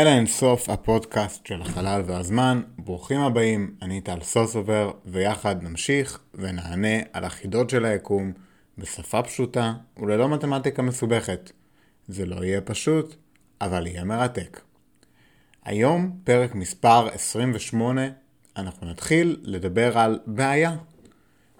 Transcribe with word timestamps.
אל 0.00 0.06
האינסוף 0.06 0.68
הפודקאסט 0.68 1.46
של 1.46 1.62
החלל 1.62 2.02
והזמן, 2.06 2.62
ברוכים 2.78 3.20
הבאים, 3.20 3.74
אני 3.82 4.00
טל 4.00 4.20
סוסובר, 4.22 4.90
ויחד 5.04 5.62
נמשיך 5.62 6.20
ונענה 6.34 6.98
על 7.12 7.24
החידות 7.24 7.70
של 7.70 7.84
היקום 7.84 8.32
בשפה 8.78 9.22
פשוטה 9.22 9.72
וללא 9.96 10.28
מתמטיקה 10.28 10.82
מסובכת. 10.82 11.52
זה 12.08 12.26
לא 12.26 12.44
יהיה 12.44 12.60
פשוט, 12.60 13.14
אבל 13.60 13.86
יהיה 13.86 14.04
מרתק. 14.04 14.60
היום, 15.64 16.16
פרק 16.24 16.54
מספר 16.54 17.08
28, 17.08 18.02
אנחנו 18.56 18.86
נתחיל 18.86 19.40
לדבר 19.42 19.98
על 19.98 20.18
בעיה. 20.26 20.76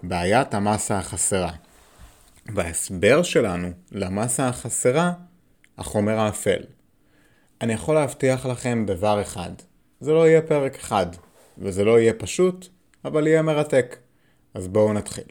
בעיית 0.03 0.53
המסה 0.53 0.97
החסרה. 0.97 1.51
וההסבר 2.45 3.23
שלנו 3.23 3.71
למסה 3.91 4.47
החסרה, 4.47 5.13
החומר 5.77 6.19
האפל. 6.19 6.61
אני 7.61 7.73
יכול 7.73 7.95
להבטיח 7.95 8.45
לכם 8.45 8.83
דבר 8.87 9.21
אחד, 9.21 9.51
זה 9.99 10.11
לא 10.11 10.27
יהיה 10.27 10.41
פרק 10.41 10.75
אחד, 10.75 11.05
וזה 11.57 11.83
לא 11.83 11.99
יהיה 11.99 12.13
פשוט, 12.13 12.67
אבל 13.05 13.27
יהיה 13.27 13.41
מרתק. 13.41 13.97
אז 14.53 14.67
בואו 14.67 14.93
נתחיל. 14.93 15.23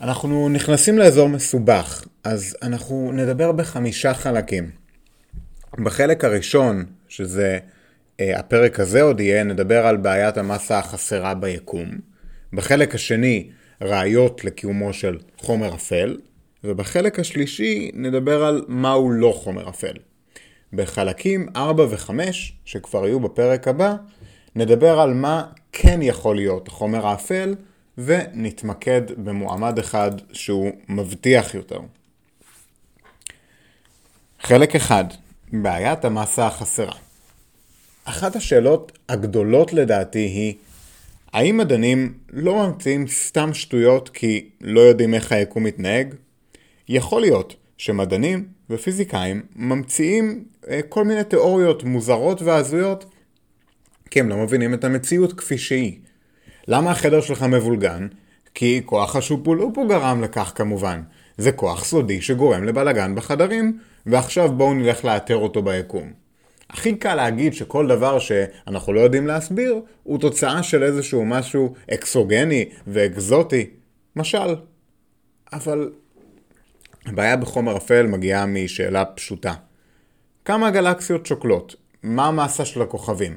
אנחנו 0.00 0.48
נכנסים 0.48 0.98
לאזור 0.98 1.28
מסובך, 1.28 2.04
אז 2.24 2.56
אנחנו 2.62 3.12
נדבר 3.12 3.52
בחמישה 3.52 4.14
חלקים. 4.14 4.70
בחלק 5.78 6.24
הראשון, 6.24 6.84
שזה 7.08 7.58
אה, 8.20 8.38
הפרק 8.38 8.80
הזה 8.80 9.02
עוד 9.02 9.20
יהיה, 9.20 9.44
נדבר 9.44 9.86
על 9.86 9.96
בעיית 9.96 10.36
המסה 10.36 10.78
החסרה 10.78 11.34
ביקום. 11.34 11.88
בחלק 12.52 12.94
השני, 12.94 13.50
ראיות 13.80 14.44
לקיומו 14.44 14.92
של 14.92 15.18
חומר 15.38 15.74
אפל, 15.74 16.18
ובחלק 16.64 17.18
השלישי 17.18 17.90
נדבר 17.94 18.44
על 18.44 18.64
מהו 18.68 19.10
לא 19.10 19.32
חומר 19.36 19.68
אפל. 19.68 20.07
בחלקים 20.72 21.48
4 21.56 21.84
ו-5, 21.90 22.10
שכבר 22.64 23.06
יהיו 23.06 23.20
בפרק 23.20 23.68
הבא, 23.68 23.96
נדבר 24.56 25.00
על 25.00 25.14
מה 25.14 25.44
כן 25.72 26.02
יכול 26.02 26.36
להיות 26.36 26.68
החומר 26.68 27.06
האפל, 27.06 27.54
ונתמקד 27.98 29.02
במועמד 29.24 29.78
אחד 29.78 30.10
שהוא 30.32 30.70
מבטיח 30.88 31.54
יותר. 31.54 31.80
חלק 34.40 34.76
1, 34.76 35.14
בעיית 35.52 36.04
המסה 36.04 36.46
החסרה. 36.46 36.94
אחת 38.04 38.36
השאלות 38.36 38.98
הגדולות 39.08 39.72
לדעתי 39.72 40.18
היא, 40.18 40.54
האם 41.32 41.56
מדענים 41.56 42.14
לא 42.30 42.66
ממציאים 42.66 43.08
סתם 43.08 43.54
שטויות 43.54 44.08
כי 44.08 44.48
לא 44.60 44.80
יודעים 44.80 45.14
איך 45.14 45.32
היקום 45.32 45.64
מתנהג? 45.64 46.14
יכול 46.88 47.20
להיות 47.20 47.56
שמדענים 47.78 48.48
ופיזיקאים 48.70 49.42
ממציאים 49.56 50.44
כל 50.88 51.04
מיני 51.04 51.24
תיאוריות 51.24 51.84
מוזרות 51.84 52.42
והזויות 52.42 53.04
כי 54.10 54.20
הם 54.20 54.28
לא 54.28 54.36
מבינים 54.36 54.74
את 54.74 54.84
המציאות 54.84 55.32
כפי 55.32 55.58
שהיא. 55.58 55.98
למה 56.68 56.90
החדר 56.90 57.20
שלך 57.20 57.42
מבולגן? 57.42 58.08
כי 58.54 58.82
כוח 58.84 59.16
השופולופו 59.16 59.88
גרם 59.88 60.22
לכך 60.22 60.52
כמובן. 60.54 61.02
זה 61.38 61.52
כוח 61.52 61.84
סודי 61.84 62.20
שגורם 62.20 62.64
לבלגן 62.64 63.14
בחדרים, 63.14 63.78
ועכשיו 64.06 64.52
בואו 64.52 64.74
נלך 64.74 65.04
לאתר 65.04 65.36
אותו 65.36 65.62
ביקום. 65.62 66.12
הכי 66.70 66.94
קל 66.94 67.14
להגיד 67.14 67.54
שכל 67.54 67.88
דבר 67.88 68.18
שאנחנו 68.18 68.92
לא 68.92 69.00
יודעים 69.00 69.26
להסביר, 69.26 69.80
הוא 70.02 70.18
תוצאה 70.18 70.62
של 70.62 70.82
איזשהו 70.82 71.24
משהו 71.24 71.74
אקסוגני 71.94 72.68
ואקזוטי. 72.86 73.70
משל. 74.16 74.54
אבל 75.52 75.92
הבעיה 77.06 77.36
בחומר 77.36 77.76
אפל 77.76 78.06
מגיעה 78.06 78.46
משאלה 78.46 79.04
פשוטה. 79.04 79.54
כמה 80.48 80.70
גלקסיות 80.70 81.26
שוקלות? 81.26 81.74
מה 82.02 82.26
המסה 82.26 82.64
של 82.64 82.82
הכוכבים? 82.82 83.36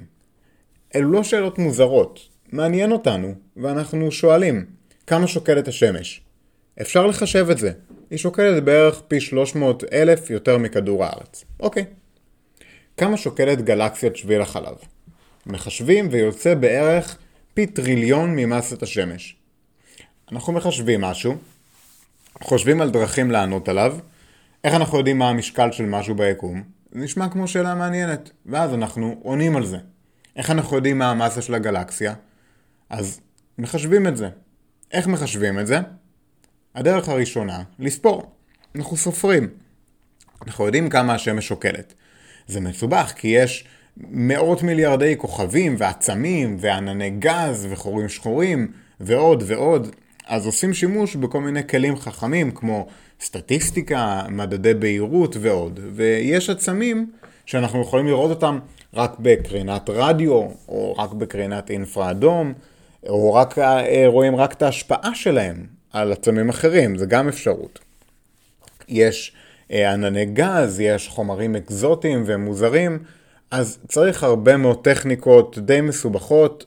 אלו 0.95 1.11
לא 1.11 1.23
שאלות 1.23 1.59
מוזרות, 1.59 2.19
מעניין 2.51 2.91
אותנו, 2.91 3.33
ואנחנו 3.57 4.11
שואלים, 4.11 4.66
כמה 5.07 5.27
שוקלת 5.27 5.67
השמש? 5.67 6.21
אפשר 6.81 7.07
לחשב 7.07 7.47
את 7.51 7.57
זה, 7.57 7.71
היא 8.09 8.19
שוקלת 8.19 8.63
בערך 8.63 9.01
פי 9.07 9.19
300 9.19 9.83
אלף 9.94 10.29
יותר 10.29 10.57
מכדור 10.57 11.05
הארץ. 11.05 11.45
אוקיי. 11.59 11.85
כמה 12.97 13.17
שוקלת 13.17 13.61
גלקסיית 13.61 14.16
שביל 14.16 14.41
החלב? 14.41 14.75
מחשבים 15.45 16.07
ויוצא 16.11 16.53
בערך 16.53 17.17
פי 17.53 17.66
טריליון 17.66 18.35
ממסת 18.35 18.83
השמש. 18.83 19.35
אנחנו 20.31 20.53
מחשבים 20.53 21.01
משהו, 21.01 21.35
חושבים 22.41 22.81
על 22.81 22.89
דרכים 22.89 23.31
לענות 23.31 23.69
עליו, 23.69 23.97
איך 24.63 24.73
אנחנו 24.73 24.97
יודעים 24.97 25.17
מה 25.17 25.29
המשקל 25.29 25.71
של 25.71 25.85
משהו 25.85 26.16
ביקום? 26.16 26.81
נשמע 26.94 27.29
כמו 27.29 27.47
שאלה 27.47 27.75
מעניינת, 27.75 28.31
ואז 28.46 28.74
אנחנו 28.74 29.19
עונים 29.24 29.56
על 29.56 29.66
זה. 29.66 29.78
איך 30.35 30.50
אנחנו 30.50 30.75
יודעים 30.75 30.97
מה 30.97 31.12
המסה 31.12 31.41
של 31.41 31.56
הגלקסיה? 31.56 32.13
אז 32.90 33.22
מחשבים 33.57 34.07
את 34.07 34.18
זה. 34.18 34.29
איך 34.91 35.07
מחשבים 35.07 35.59
את 35.59 35.68
זה? 35.68 35.80
הדרך 36.75 37.09
הראשונה, 37.09 37.63
לספור. 37.80 38.31
אנחנו 38.75 38.97
סופרים. 38.97 39.47
אנחנו 40.47 40.66
יודעים 40.66 40.90
כמה 40.90 41.13
השמש 41.13 41.47
שוקלת. 41.47 41.94
זה 42.47 42.59
מסובך 42.59 43.13
כי 43.16 43.28
יש 43.28 43.68
מאות 43.97 44.63
מיליארדי 44.63 45.16
כוכבים 45.18 45.75
ועצמים 45.78 46.57
וענני 46.59 47.09
גז 47.09 47.68
וחורים 47.69 48.09
שחורים 48.09 48.72
ועוד 49.00 49.44
ועוד. 49.47 49.96
אז 50.28 50.46
עושים 50.46 50.74
שימוש 50.74 51.16
בכל 51.16 51.41
מיני 51.41 51.68
כלים 51.68 51.96
חכמים 51.96 52.51
כמו 52.51 52.88
סטטיסטיקה, 53.21 54.21
מדדי 54.29 54.73
בהירות 54.73 55.35
ועוד. 55.39 55.79
ויש 55.93 56.49
עצמים 56.49 57.11
שאנחנו 57.45 57.81
יכולים 57.81 58.07
לראות 58.07 58.29
אותם 58.29 58.59
רק 58.93 59.19
בקרינת 59.19 59.89
רדיו, 59.89 60.47
או 60.67 60.95
רק 60.97 61.11
בקרינת 61.13 61.69
אינפרה 61.69 62.11
אדום, 62.11 62.53
או 63.07 63.33
רק 63.33 63.59
אה, 63.59 64.03
רואים 64.05 64.35
רק 64.35 64.53
את 64.53 64.61
ההשפעה 64.61 65.15
שלהם 65.15 65.65
על 65.93 66.11
עצמים 66.11 66.49
אחרים, 66.49 66.97
זה 66.97 67.05
גם 67.05 67.27
אפשרות. 67.27 67.79
יש 68.87 69.33
אה, 69.71 69.93
ענני 69.93 70.25
גז, 70.25 70.79
יש 70.79 71.07
חומרים 71.07 71.55
אקזוטיים 71.55 72.23
ומוזרים, 72.25 72.99
אז 73.51 73.79
צריך 73.88 74.23
הרבה 74.23 74.57
מאוד 74.57 74.83
טכניקות 74.83 75.57
די 75.57 75.81
מסובכות, 75.81 76.65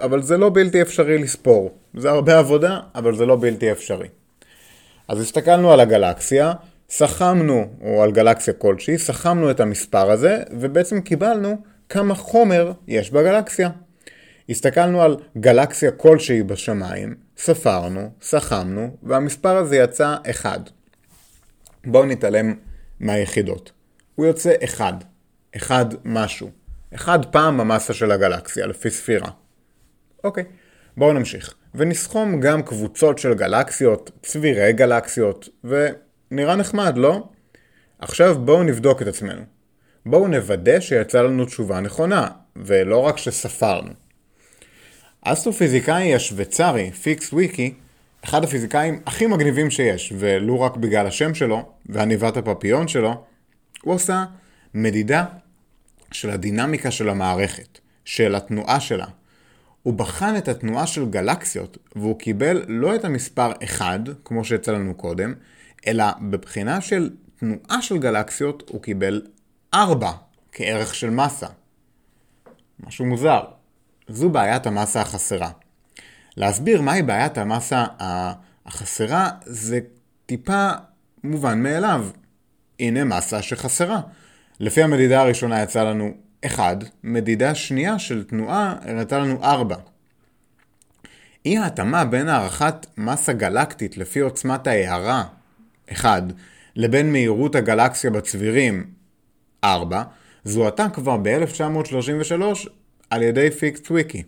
אבל 0.00 0.22
זה 0.22 0.36
לא 0.36 0.50
בלתי 0.54 0.82
אפשרי 0.82 1.18
לספור. 1.18 1.70
זה 1.94 2.10
הרבה 2.10 2.38
עבודה, 2.38 2.80
אבל 2.94 3.16
זה 3.16 3.26
לא 3.26 3.36
בלתי 3.40 3.72
אפשרי. 3.72 4.08
אז 5.08 5.20
הסתכלנו 5.20 5.72
על 5.72 5.80
הגלקסיה, 5.80 6.52
סכמנו, 6.90 7.66
או 7.80 8.02
על 8.02 8.12
גלקסיה 8.12 8.54
כלשהי, 8.54 8.98
סכמנו 8.98 9.50
את 9.50 9.60
המספר 9.60 10.10
הזה, 10.10 10.42
ובעצם 10.50 11.00
קיבלנו 11.00 11.56
כמה 11.88 12.14
חומר 12.14 12.72
יש 12.88 13.10
בגלקסיה. 13.10 13.70
הסתכלנו 14.48 15.02
על 15.02 15.16
גלקסיה 15.38 15.90
כלשהי 15.90 16.42
בשמיים, 16.42 17.14
ספרנו, 17.36 18.10
סכמנו, 18.22 18.96
והמספר 19.02 19.56
הזה 19.56 19.76
יצא 19.76 20.16
1. 20.30 20.70
בואו 21.84 22.06
נתעלם 22.06 22.54
מהיחידות. 23.00 23.72
הוא 24.14 24.26
יוצא 24.26 24.52
1. 24.64 25.04
1 25.56 25.86
משהו. 26.04 26.50
1 26.94 27.32
פעם 27.32 27.60
המסה 27.60 27.94
של 27.94 28.10
הגלקסיה, 28.10 28.66
לפי 28.66 28.90
ספירה. 28.90 29.30
אוקיי, 30.24 30.44
בואו 30.96 31.12
נמשיך. 31.12 31.54
ונסכום 31.76 32.40
גם 32.40 32.62
קבוצות 32.62 33.18
של 33.18 33.34
גלקסיות, 33.34 34.10
צבירי 34.22 34.72
גלקסיות, 34.72 35.48
ונראה 35.64 36.56
נחמד, 36.56 36.96
לא? 36.96 37.28
עכשיו 37.98 38.38
בואו 38.38 38.62
נבדוק 38.62 39.02
את 39.02 39.06
עצמנו. 39.06 39.42
בואו 40.06 40.28
נוודא 40.28 40.80
שיצא 40.80 41.22
לנו 41.22 41.44
תשובה 41.44 41.80
נכונה, 41.80 42.28
ולא 42.56 42.98
רק 42.98 43.18
שספרנו. 43.18 43.90
האסטרופיזיקאי 45.22 46.14
השוויצרי, 46.14 46.92
פריץ 46.92 47.32
צוויקי, 47.32 47.74
אחד 48.24 48.44
הפיזיקאים 48.44 49.00
הכי 49.06 49.26
מגניבים 49.26 49.70
שיש, 49.70 50.12
ולו 50.18 50.60
רק 50.60 50.76
בגלל 50.76 51.06
השם 51.06 51.34
שלו, 51.34 51.68
ועניבת 51.86 52.36
הפפיון 52.36 52.88
שלו, 52.88 53.24
הוא 53.82 53.94
עושה 53.94 54.24
מדידה 54.74 55.24
של 56.12 56.30
הדינמיקה 56.30 56.90
של 56.90 57.08
המערכת, 57.08 57.78
של 58.04 58.34
התנועה 58.34 58.80
שלה. 58.80 59.06
הוא 59.86 59.94
בחן 59.94 60.36
את 60.36 60.48
התנועה 60.48 60.86
של 60.86 61.10
גלקסיות, 61.10 61.78
והוא 61.96 62.18
קיבל 62.18 62.64
לא 62.68 62.94
את 62.94 63.04
המספר 63.04 63.52
1, 63.64 64.00
כמו 64.24 64.44
שיצא 64.44 64.72
לנו 64.72 64.94
קודם, 64.94 65.34
אלא 65.86 66.04
בבחינה 66.30 66.80
של 66.80 67.10
תנועה 67.36 67.82
של 67.82 67.98
גלקסיות 67.98 68.62
הוא 68.68 68.82
קיבל 68.82 69.22
4 69.74 70.12
כערך 70.52 70.94
של 70.94 71.10
מסה. 71.10 71.46
משהו 72.80 73.06
מוזר. 73.06 73.40
זו 74.08 74.30
בעיית 74.30 74.66
המסה 74.66 75.00
החסרה. 75.00 75.50
להסביר 76.36 76.82
מהי 76.82 77.02
בעיית 77.02 77.38
המסה 77.38 77.84
החסרה 78.66 79.30
זה 79.44 79.80
טיפה 80.26 80.70
מובן 81.24 81.62
מאליו. 81.62 82.06
הנה 82.80 83.04
מסה 83.04 83.42
שחסרה. 83.42 84.00
לפי 84.60 84.82
המדידה 84.82 85.20
הראשונה 85.20 85.62
יצא 85.62 85.82
לנו 85.82 86.14
1, 86.44 86.84
מדידה 87.04 87.54
שנייה 87.54 87.98
של 87.98 88.24
תנועה 88.24 88.74
הראתה 88.82 89.18
לנו 89.18 89.44
4. 89.44 89.76
אי 91.44 91.58
ההתאמה 91.58 92.04
בין 92.04 92.28
הערכת 92.28 92.86
מסה 92.96 93.32
גלקטית 93.32 93.98
לפי 93.98 94.20
עוצמת 94.20 94.66
ההארה 94.66 95.24
1 95.92 96.22
לבין 96.76 97.12
מהירות 97.12 97.54
הגלקסיה 97.54 98.10
בצבירים 98.10 98.84
4 99.64 100.02
זוהתה 100.44 100.88
כבר 100.88 101.16
ב-1933 101.22 102.68
על 103.10 103.22
ידי 103.22 103.50
פיקס 103.50 103.90
וויקי. 103.90 104.22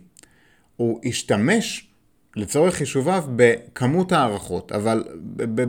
הוא 0.75 0.99
השתמש 1.05 1.87
לצורך 2.35 2.75
חישוביו 2.75 3.23
בכמות 3.35 4.11
הערכות, 4.11 4.71
אבל 4.71 5.03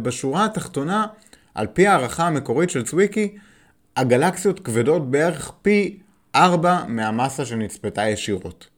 בשורה 0.03 0.45
התחתונה, 0.45 1.07
על 1.55 1.67
פי 1.67 1.87
הערכה 1.87 2.27
המקורית 2.27 2.71
של 2.71 2.85
צוויקי, 2.85 3.37
הגלקסיות 3.97 4.61
כבדות 4.61 5.11
בערך 5.11 5.53
פי 5.63 5.99
4 6.35 6.85
מהמסה 6.88 7.44
שנצפתה 7.44 8.09
ישירות. 8.09 8.69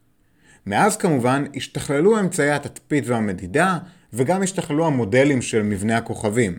מאז 0.66 0.96
כמובן 0.96 1.44
השתכללו 1.56 2.20
אמצעי 2.20 2.50
התצפית 2.50 3.04
והמדידה, 3.06 3.78
וגם 4.12 4.42
השתכללו 4.42 4.86
המודלים 4.86 5.42
של 5.42 5.62
מבנה 5.62 5.96
הכוכבים. 5.96 6.58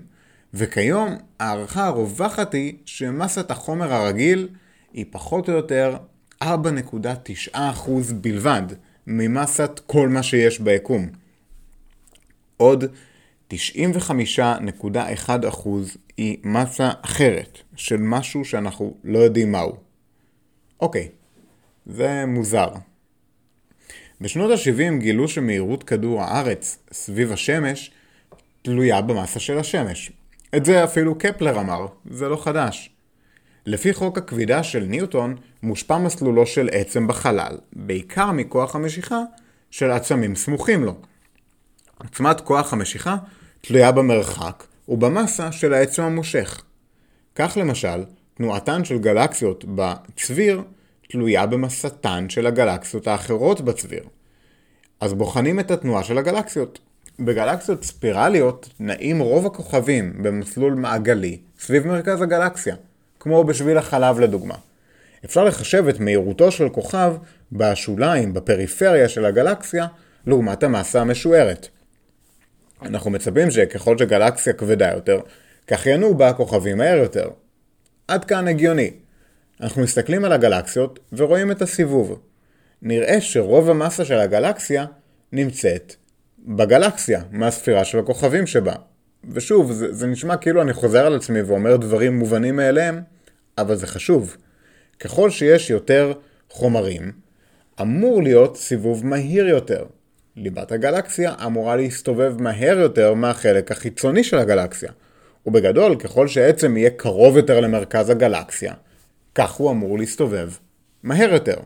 וכיום 0.53 1.17
ההערכה 1.39 1.85
הרווחת 1.87 2.53
היא 2.53 2.73
שמסת 2.85 3.51
החומר 3.51 3.93
הרגיל 3.93 4.47
היא 4.93 5.05
פחות 5.11 5.49
או 5.49 5.53
יותר 5.53 5.97
4.9% 6.43 7.57
בלבד 8.21 8.63
ממסת 9.07 9.79
כל 9.87 10.09
מה 10.09 10.23
שיש 10.23 10.59
ביקום. 10.59 11.09
עוד 12.57 12.85
95.1% 13.53 13.57
היא 16.17 16.37
מסה 16.43 16.91
אחרת 17.01 17.57
של 17.75 17.97
משהו 17.97 18.45
שאנחנו 18.45 18.97
לא 19.03 19.19
יודעים 19.19 19.51
מהו. 19.51 19.92
אוקיי, 20.83 21.09
זה 21.85 22.25
מוזר. 22.27 22.69
בשנות 24.21 24.51
ה-70 24.51 24.97
גילו 24.97 25.27
שמהירות 25.27 25.83
כדור 25.83 26.21
הארץ 26.21 26.77
סביב 26.91 27.31
השמש 27.31 27.91
תלויה 28.61 29.01
במסה 29.01 29.39
של 29.39 29.57
השמש. 29.57 30.11
את 30.55 30.65
זה 30.65 30.83
אפילו 30.83 31.17
קפלר 31.17 31.59
אמר, 31.59 31.87
זה 32.11 32.29
לא 32.29 32.35
חדש. 32.43 32.95
לפי 33.65 33.93
חוק 33.93 34.17
הכבידה 34.17 34.63
של 34.63 34.83
ניוטון, 34.83 35.35
מושפע 35.63 35.97
מסלולו 35.97 36.45
של 36.45 36.69
עצם 36.71 37.07
בחלל, 37.07 37.57
בעיקר 37.73 38.31
מכוח 38.31 38.75
המשיכה 38.75 39.21
של 39.71 39.91
עצמים 39.91 40.35
סמוכים 40.35 40.83
לו. 40.83 40.95
עוצמת 42.03 42.41
כוח 42.41 42.73
המשיכה 42.73 43.17
תלויה 43.61 43.91
במרחק 43.91 44.63
ובמסה 44.87 45.51
של 45.51 45.73
העצם 45.73 46.03
המושך. 46.03 46.63
כך 47.35 47.57
למשל, 47.61 48.03
תנועתן 48.33 48.85
של 48.85 48.97
גלקסיות 48.97 49.65
בצביר 49.67 50.61
תלויה 51.13 51.45
במסתן 51.45 52.25
של 52.29 52.47
הגלקסיות 52.47 53.07
האחרות 53.07 53.61
בצביר. 53.61 54.03
אז 54.99 55.13
בוחנים 55.13 55.59
את 55.59 55.71
התנועה 55.71 56.03
של 56.03 56.17
הגלקסיות. 56.17 56.79
בגלקסיות 57.19 57.83
ספירליות 57.83 58.69
נעים 58.79 59.19
רוב 59.19 59.45
הכוכבים 59.45 60.23
במסלול 60.23 60.73
מעגלי 60.73 61.39
סביב 61.59 61.87
מרכז 61.87 62.21
הגלקסיה, 62.21 62.75
כמו 63.19 63.43
בשביל 63.43 63.77
החלב 63.77 64.19
לדוגמה. 64.19 64.55
אפשר 65.25 65.43
לחשב 65.43 65.87
את 65.87 65.99
מהירותו 65.99 66.51
של 66.51 66.69
כוכב 66.69 67.15
בשוליים, 67.51 68.33
בפריפריה 68.33 69.09
של 69.09 69.25
הגלקסיה, 69.25 69.87
לעומת 70.27 70.63
המסה 70.63 71.01
המשוערת. 71.01 71.67
אנחנו 72.81 73.11
מצפים 73.11 73.51
שככל 73.51 73.97
שגלקסיה 73.97 74.53
כבדה 74.53 74.91
יותר, 74.91 75.19
כך 75.67 75.85
ינועו 75.85 76.15
בה 76.15 76.29
הכוכבים 76.29 76.77
מהר 76.77 76.97
יותר. 76.97 77.29
עד 78.07 78.25
כאן 78.25 78.47
הגיוני. 78.47 79.02
אנחנו 79.61 79.81
מסתכלים 79.81 80.25
על 80.25 80.31
הגלקסיות 80.31 80.99
ורואים 81.13 81.51
את 81.51 81.61
הסיבוב. 81.61 82.19
נראה 82.81 83.21
שרוב 83.21 83.69
המסה 83.69 84.05
של 84.05 84.19
הגלקסיה 84.19 84.85
נמצאת 85.31 85.95
בגלקסיה, 86.39 87.21
מהספירה 87.31 87.85
של 87.85 87.99
הכוכבים 87.99 88.47
שבה. 88.47 88.73
ושוב, 89.31 89.71
זה, 89.71 89.93
זה 89.93 90.07
נשמע 90.07 90.37
כאילו 90.37 90.61
אני 90.61 90.73
חוזר 90.73 91.05
על 91.05 91.15
עצמי 91.15 91.41
ואומר 91.41 91.75
דברים 91.77 92.19
מובנים 92.19 92.55
מאליהם, 92.55 93.01
אבל 93.57 93.75
זה 93.75 93.87
חשוב. 93.87 94.37
ככל 94.99 95.29
שיש 95.29 95.69
יותר 95.69 96.13
חומרים, 96.49 97.11
אמור 97.81 98.23
להיות 98.23 98.57
סיבוב 98.57 99.05
מהיר 99.05 99.47
יותר. 99.47 99.85
ליבת 100.35 100.71
הגלקסיה 100.71 101.33
אמורה 101.45 101.75
להסתובב 101.75 102.41
מהר 102.41 102.79
יותר 102.79 103.13
מהחלק 103.13 103.71
החיצוני 103.71 104.23
של 104.23 104.37
הגלקסיה. 104.37 104.91
ובגדול, 105.45 105.95
ככל 105.95 106.27
שעצם 106.27 106.77
יהיה 106.77 106.89
קרוב 106.89 107.37
יותר 107.37 107.59
למרכז 107.59 108.09
הגלקסיה, 108.09 108.73
כך 109.35 109.51
הוא 109.51 109.71
אמור 109.71 109.97
להסתובב 109.97 110.49
מהר 111.03 111.33
יותר. 111.33 111.57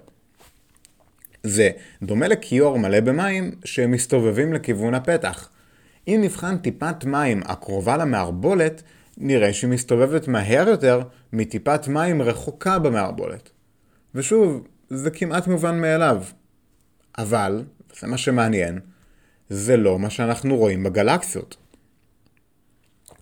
זה 1.43 1.69
דומה 2.03 2.27
לכיור 2.27 2.79
מלא 2.79 2.99
במים 2.99 3.51
שמסתובבים 3.65 4.53
לכיוון 4.53 4.93
הפתח. 4.93 5.49
אם 6.07 6.19
נבחן 6.23 6.57
טיפת 6.57 7.05
מים 7.05 7.41
הקרובה 7.45 7.97
למערבולת, 7.97 8.83
נראה 9.17 9.53
שהיא 9.53 9.69
מסתובבת 9.69 10.27
מהר 10.27 10.69
יותר 10.69 11.01
מטיפת 11.33 11.87
מים 11.87 12.21
רחוקה 12.21 12.79
במערבולת. 12.79 13.49
ושוב, 14.15 14.67
זה 14.89 15.09
כמעט 15.09 15.47
מובן 15.47 15.81
מאליו. 15.81 16.23
אבל, 17.17 17.63
וזה 17.95 18.07
מה 18.07 18.17
שמעניין, 18.17 18.79
זה 19.49 19.77
לא 19.77 19.99
מה 19.99 20.09
שאנחנו 20.09 20.55
רואים 20.55 20.83
בגלקסיות. 20.83 21.57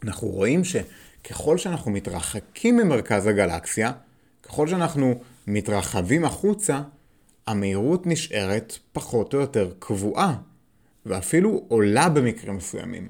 אנחנו 0.03 0.27
רואים 0.27 0.61
שככל 0.63 1.57
שאנחנו 1.57 1.91
מתרחקים 1.91 2.77
ממרכז 2.77 3.27
הגלקסיה, 3.27 3.91
ככל 4.45 4.67
שאנחנו 4.67 5.21
מתרחבים 5.47 6.25
החוצה, 6.25 6.81
המהירות 7.47 8.07
נשארת 8.07 8.77
פחות 8.93 9.33
או 9.33 9.39
יותר 9.39 9.71
קבועה, 9.79 10.35
ואפילו 11.05 11.65
עולה 11.67 12.09
במקרים 12.09 12.57
מסוימים. 12.57 13.07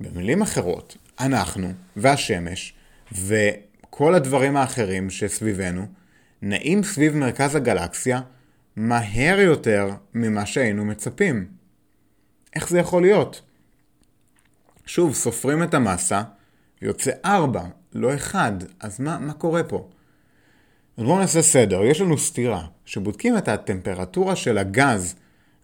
במילים 0.00 0.42
אחרות, 0.42 0.96
אנחנו 1.20 1.72
והשמש 1.96 2.74
וכל 3.12 4.14
הדברים 4.14 4.56
האחרים 4.56 5.10
שסביבנו 5.10 5.86
נעים 6.42 6.82
סביב 6.82 7.16
מרכז 7.16 7.54
הגלקסיה 7.54 8.20
מהר 8.76 9.40
יותר 9.40 9.90
ממה 10.14 10.46
שהיינו 10.46 10.84
מצפים. 10.84 11.48
איך 12.54 12.68
זה 12.68 12.78
יכול 12.78 13.02
להיות? 13.02 13.42
שוב, 14.86 15.14
סופרים 15.14 15.62
את 15.62 15.74
המסה, 15.74 16.22
יוצא 16.82 17.10
4, 17.24 17.64
לא 17.92 18.14
1, 18.14 18.52
אז 18.80 19.00
מה, 19.00 19.18
מה 19.18 19.32
קורה 19.32 19.64
פה? 19.64 19.88
בואו 21.04 21.18
נעשה 21.18 21.42
סדר, 21.42 21.84
יש 21.84 22.00
לנו 22.00 22.18
סתירה, 22.18 22.66
שבודקים 22.84 23.38
את 23.38 23.48
הטמפרטורה 23.48 24.36
של 24.36 24.58
הגז 24.58 25.14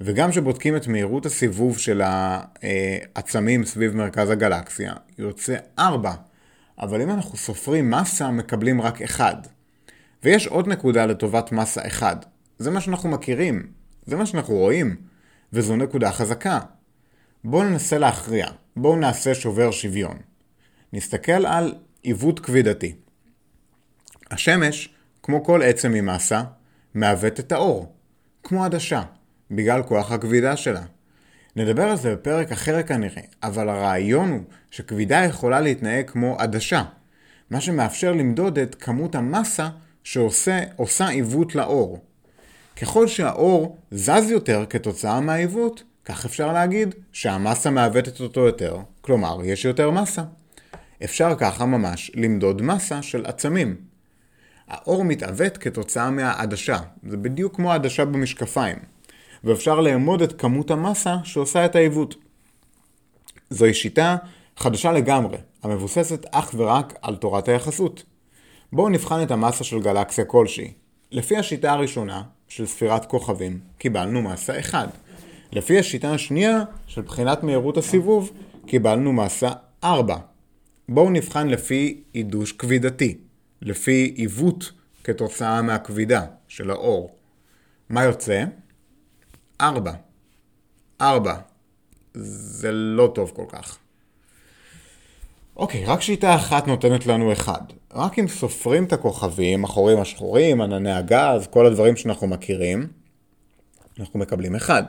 וגם 0.01 0.33
שבודקים 0.33 0.77
את 0.77 0.87
מהירות 0.87 1.27
הסיבוב 1.27 1.79
של 1.79 2.03
העצמים 2.05 3.65
סביב 3.65 3.97
מרכז 3.97 4.31
הגלקסיה, 4.31 4.95
יוצא 5.19 5.57
4, 5.79 6.15
אבל 6.79 7.03
אם 7.03 7.11
אנחנו 7.11 7.39
סופרים 7.39 7.91
מסה, 7.91 8.31
מקבלים 8.31 8.81
רק 8.81 9.03
1. 9.03 9.49
ויש 10.23 10.47
עוד 10.47 10.69
נקודה 10.69 11.07
לטובת 11.07 11.53
מסה 11.53 11.87
1, 11.87 12.27
זה 12.59 12.71
מה 12.71 12.81
שאנחנו 12.81 13.09
מכירים, 13.09 13.67
זה 14.07 14.17
מה 14.17 14.27
שאנחנו 14.27 14.55
רואים, 14.55 14.97
וזו 15.53 15.77
נקודה 15.77 16.13
חזקה. 16.13 16.61
בואו 17.45 17.63
ננסה 17.63 17.99
להכריע, 17.99 18.47
בואו 18.77 18.97
נעשה 18.97 19.35
שובר 19.35 19.71
שוויון. 19.71 20.17
נסתכל 20.93 21.47
על 21.47 21.75
עיוות 22.03 22.41
כבידתי. 22.41 22.95
השמש 24.31 24.94
כמו 25.27 25.45
כל 25.45 25.63
עצם 25.63 25.93
ממסה, 25.93 26.43
מעוות 26.95 27.41
את 27.41 27.53
האור, 27.53 27.93
כמו 28.43 28.65
עדשה, 28.65 29.03
בגלל 29.51 29.83
כוח 29.83 30.13
הכבידה 30.13 30.57
שלה. 30.57 30.83
נדבר 31.57 31.83
על 31.83 31.97
זה 31.97 32.13
בפרק 32.13 32.53
אחר 32.53 32.83
כנראה, 32.83 33.23
אבל 33.43 33.69
הרעיון 33.69 34.31
הוא 34.31 34.41
שכבידה 34.71 35.25
יכולה 35.25 35.61
להתנהג 35.61 36.11
כמו 36.11 36.37
עדשה, 36.39 36.83
מה 37.51 37.61
שמאפשר 37.61 38.13
למדוד 38.13 38.59
את 38.59 38.75
כמות 38.75 39.15
המסה 39.15 39.69
שעושה 40.03 41.09
עיוות 41.09 41.55
לאור. 41.55 41.99
ככל 42.83 43.07
שהאור 43.07 43.79
זז 43.91 44.31
יותר 44.31 44.65
כתוצאה 44.71 45.21
מהעיוות, 45.21 45.83
כך 46.05 46.25
אפשר 46.25 46.53
להגיד 46.53 46.95
שהמסה 47.13 47.71
מעוותת 47.71 48.21
אותו 48.21 48.41
יותר, 48.41 48.79
כלומר 49.01 49.39
יש 49.45 49.65
יותר 49.65 49.91
מסה. 49.91 50.23
אפשר 51.05 51.35
ככה 51.39 51.65
ממש 51.67 52.11
למדוד 52.15 52.63
מסה 52.63 53.03
של 53.03 53.27
עצמים. 53.27 53.94
האור 54.69 55.05
מתעוות 55.05 55.59
כתוצאה 55.59 56.11
מהעדשה, 56.11 56.79
זה 57.09 57.17
בדיוק 57.17 57.57
כמו 57.57 57.73
העדשה 57.73 58.05
במשקפיים, 58.05 58.77
ואפשר 59.45 59.81
לאמוד 59.81 60.23
את 60.23 60.41
כמות 60.41 60.71
המסה 60.71 61.17
שעושה 61.25 61.65
את 61.65 61.77
העיוות. 61.77 62.15
זוהי 63.51 63.75
שיטה 63.75 64.17
חדשה 64.57 64.93
לגמרי, 64.93 65.37
המבוססת 65.63 66.27
אך 66.31 66.55
ורק 66.57 66.95
על 67.03 67.17
תורת 67.17 67.49
היחסות. 67.49 68.05
בואו 68.73 68.89
נבחן 68.89 69.23
את 69.23 69.31
המסה 69.31 69.65
של 69.65 69.81
גלקסיה 69.81 70.25
כלשהי. 70.25 70.73
לפי 71.13 71.37
השיטה 71.37 71.73
הראשונה, 71.73 72.23
של 72.49 72.67
ספירת 72.67 73.05
כוכבים, 73.05 73.61
קיבלנו 73.79 74.23
מסה 74.23 74.61
1. 74.61 74.89
לפי 75.53 75.79
השיטה 75.79 76.15
השנייה, 76.15 76.63
של 76.87 77.03
בחינת 77.03 77.43
מהירות 77.43 77.77
הסיבוב, 77.77 78.31
קיבלנו 78.67 79.13
מסה 79.13 79.51
4. 79.85 80.17
בואו 80.89 81.11
נבחן 81.11 81.49
לפי 81.49 82.03
עידוש 82.13 82.53
כבידתי. 82.53 83.19
לפי 83.65 84.13
עיוות 84.17 84.73
כתוצאה 85.05 85.63
מהכבידה 85.63 86.25
של 86.49 86.71
האור. 86.71 87.15
מה 87.89 88.05
יוצא? 88.05 88.45
4. 89.61 89.93
4. 91.01 91.35
זה 92.15 92.73
לא 92.73 93.13
טוב 93.15 93.33
כל 93.35 93.45
כך. 93.49 93.79
אוקיי, 95.57 95.85
רק 95.85 96.01
שיטה 96.01 96.35
אחת 96.35 96.67
נותנת 96.67 97.07
לנו 97.07 97.33
אחד. 97.33 97.61
רק 97.95 98.19
אם 98.19 98.29
סופרים 98.29 98.85
את 98.85 98.93
הכוכבים, 98.93 99.65
החורים 99.65 100.01
השחורים, 100.01 100.61
ענני 100.61 100.93
הגז, 100.93 101.47
כל 101.51 101.67
הדברים 101.67 101.97
שאנחנו 101.97 102.27
מכירים, 102.27 102.87
אנחנו 104.01 104.19
מקבלים 104.19 104.55
אחד. 104.55 104.83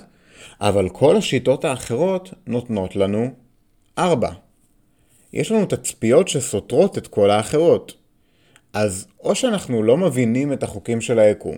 אבל 0.62 0.90
כל 0.90 1.18
השיטות 1.18 1.66
האחרות 1.66 2.34
נותנות 2.48 2.96
לנו 2.96 3.30
ארבע. 3.98 4.32
יש 5.34 5.52
לנו 5.52 5.66
תצפיות 5.66 6.28
שסותרות 6.28 6.98
את 6.98 7.08
כל 7.08 7.32
האחרות. 7.32 8.05
אז 8.76 9.08
או 9.24 9.36
שאנחנו 9.36 9.84
לא 9.84 9.98
מבינים 9.98 10.54
את 10.54 10.64
החוקים 10.64 11.02
של 11.02 11.20
היקום, 11.20 11.58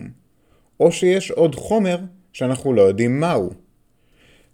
או 0.80 0.92
שיש 0.92 1.30
עוד 1.30 1.54
חומר 1.54 1.98
שאנחנו 2.32 2.72
לא 2.72 2.82
יודעים 2.82 3.20
מהו. 3.20 3.50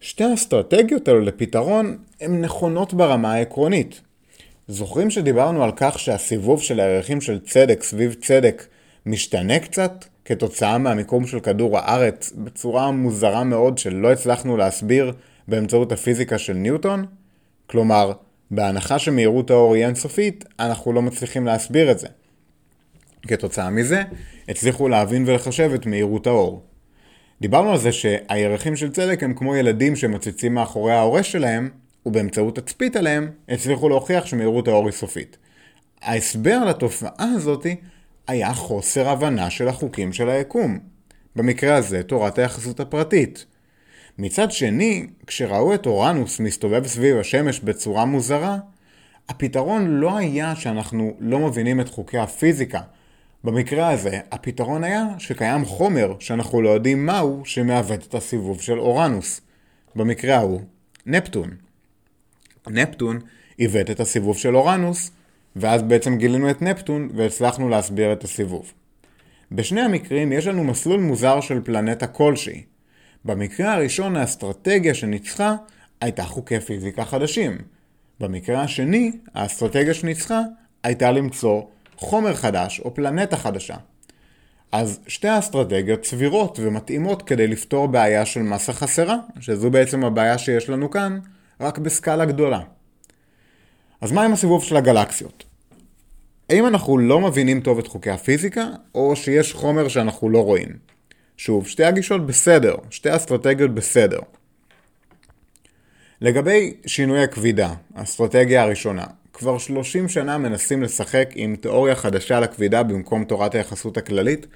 שתי 0.00 0.24
האסטרטגיות 0.24 1.08
האלו 1.08 1.20
לפתרון 1.20 1.96
הן 2.20 2.40
נכונות 2.40 2.94
ברמה 2.94 3.32
העקרונית. 3.32 4.00
זוכרים 4.68 5.10
שדיברנו 5.10 5.64
על 5.64 5.70
כך 5.76 5.98
שהסיבוב 5.98 6.62
של 6.62 6.80
הערכים 6.80 7.20
של 7.20 7.40
צדק 7.40 7.82
סביב 7.82 8.14
צדק 8.14 8.66
משתנה 9.06 9.58
קצת 9.58 10.04
כתוצאה 10.24 10.78
מהמיקום 10.78 11.26
של 11.26 11.40
כדור 11.40 11.78
הארץ 11.78 12.32
בצורה 12.36 12.90
מוזרה 12.90 13.44
מאוד 13.44 13.78
שלא 13.78 14.12
הצלחנו 14.12 14.56
להסביר 14.56 15.12
באמצעות 15.48 15.92
הפיזיקה 15.92 16.38
של 16.38 16.52
ניוטון? 16.52 17.06
כלומר, 17.66 18.12
בהנחה 18.50 18.98
שמהירות 18.98 19.50
האור 19.50 19.74
היא 19.74 19.86
אינסופית, 19.86 20.44
אנחנו 20.60 20.92
לא 20.92 21.02
מצליחים 21.02 21.46
להסביר 21.46 21.90
את 21.90 21.98
זה. 21.98 22.08
כתוצאה 23.26 23.70
מזה, 23.70 24.02
הצליחו 24.48 24.88
להבין 24.88 25.24
ולחשב 25.26 25.70
את 25.74 25.86
מהירות 25.86 26.26
האור. 26.26 26.62
דיברנו 27.40 27.70
על 27.70 27.78
זה 27.78 27.92
שהירחים 27.92 28.76
של 28.76 28.92
צדק 28.92 29.22
הם 29.22 29.34
כמו 29.34 29.56
ילדים 29.56 29.96
שמציצים 29.96 30.54
מאחורי 30.54 30.92
ההורה 30.92 31.22
שלהם, 31.22 31.70
ובאמצעות 32.06 32.56
תצפית 32.56 32.96
עליהם, 32.96 33.30
הצליחו 33.48 33.88
להוכיח 33.88 34.26
שמהירות 34.26 34.68
האור 34.68 34.86
היא 34.86 34.92
סופית. 34.92 35.36
ההסבר 36.02 36.64
לתופעה 36.64 37.32
הזאתי 37.36 37.76
היה 38.26 38.54
חוסר 38.54 39.08
הבנה 39.08 39.50
של 39.50 39.68
החוקים 39.68 40.12
של 40.12 40.28
היקום. 40.28 40.78
במקרה 41.36 41.76
הזה, 41.76 42.02
תורת 42.02 42.38
היחסות 42.38 42.80
הפרטית. 42.80 43.46
מצד 44.18 44.52
שני, 44.52 45.06
כשראו 45.26 45.74
את 45.74 45.86
אורנוס 45.86 46.40
מסתובב 46.40 46.86
סביב 46.86 47.16
השמש 47.16 47.60
בצורה 47.60 48.04
מוזרה, 48.04 48.56
הפתרון 49.28 49.86
לא 49.86 50.16
היה 50.16 50.56
שאנחנו 50.56 51.16
לא 51.20 51.38
מבינים 51.38 51.80
את 51.80 51.88
חוקי 51.88 52.18
הפיזיקה. 52.18 52.80
במקרה 53.44 53.90
הזה, 53.90 54.20
הפתרון 54.32 54.84
היה 54.84 55.04
שקיים 55.18 55.64
חומר 55.64 56.14
שאנחנו 56.18 56.62
לא 56.62 56.68
יודעים 56.68 57.06
מהו 57.06 57.42
שמעוות 57.44 58.06
את 58.06 58.14
הסיבוב 58.14 58.60
של 58.60 58.78
אורנוס. 58.78 59.40
במקרה 59.96 60.36
ההוא, 60.36 60.60
נפטון. 61.06 61.50
נפטון 62.70 63.18
עיוות 63.56 63.90
את 63.90 64.00
הסיבוב 64.00 64.36
של 64.38 64.56
אורנוס, 64.56 65.10
ואז 65.56 65.82
בעצם 65.82 66.16
גילינו 66.16 66.50
את 66.50 66.62
נפטון 66.62 67.08
והצלחנו 67.14 67.68
להסביר 67.68 68.12
את 68.12 68.24
הסיבוב. 68.24 68.72
בשני 69.52 69.80
המקרים 69.80 70.32
יש 70.32 70.46
לנו 70.46 70.64
מסלול 70.64 71.00
מוזר 71.00 71.40
של 71.40 71.60
פלנטה 71.64 72.06
כלשהי. 72.06 72.62
במקרה 73.24 73.74
הראשון 73.74 74.16
האסטרטגיה 74.16 74.94
שניצחה 74.94 75.54
הייתה 76.00 76.22
חוקי 76.22 76.60
פיזיקה 76.60 77.04
חדשים. 77.04 77.58
במקרה 78.20 78.62
השני, 78.62 79.12
האסטרטגיה 79.34 79.94
שניצחה 79.94 80.40
הייתה 80.82 81.12
למצוא 81.12 81.62
חומר 81.96 82.34
חדש 82.34 82.80
או 82.80 82.94
פלנטה 82.94 83.36
חדשה. 83.36 83.76
אז 84.72 85.00
שתי 85.06 85.28
האסטרטגיות 85.28 86.04
סבירות 86.04 86.58
ומתאימות 86.62 87.22
כדי 87.22 87.46
לפתור 87.46 87.88
בעיה 87.88 88.26
של 88.26 88.42
מסה 88.42 88.72
חסרה, 88.72 89.16
שזו 89.40 89.70
בעצם 89.70 90.04
הבעיה 90.04 90.38
שיש 90.38 90.70
לנו 90.70 90.90
כאן, 90.90 91.18
רק 91.60 91.78
בסקאלה 91.78 92.24
גדולה. 92.24 92.60
אז 94.00 94.12
מה 94.12 94.22
עם 94.22 94.32
הסיבוב 94.32 94.64
של 94.64 94.76
הגלקסיות? 94.76 95.44
האם 96.50 96.66
אנחנו 96.66 96.98
לא 96.98 97.20
מבינים 97.20 97.60
טוב 97.60 97.78
את 97.78 97.86
חוקי 97.86 98.10
הפיזיקה, 98.10 98.66
או 98.94 99.16
שיש 99.16 99.52
חומר 99.52 99.88
שאנחנו 99.88 100.30
לא 100.30 100.44
רואים? 100.44 100.68
שוב, 101.36 101.66
שתי 101.66 101.84
הגישות 101.84 102.26
בסדר, 102.26 102.74
שתי 102.90 103.10
האסטרטגיות 103.10 103.74
בסדר. 103.74 104.18
לגבי 106.20 106.74
שינוי 106.86 107.22
הכבידה, 107.22 107.74
האסטרטגיה 107.94 108.62
הראשונה, 108.62 109.04
כבר 109.34 109.58
30 109.58 110.08
שנה 110.08 110.38
מנסים 110.38 110.82
לשחק 110.82 111.28
עם 111.34 111.56
תיאוריה 111.56 111.94
חדשה 111.94 112.40
לכבידה 112.40 112.82
במקום 112.82 113.24
תורת 113.24 113.54
היחסות 113.54 113.96
הכללית, 113.96 114.46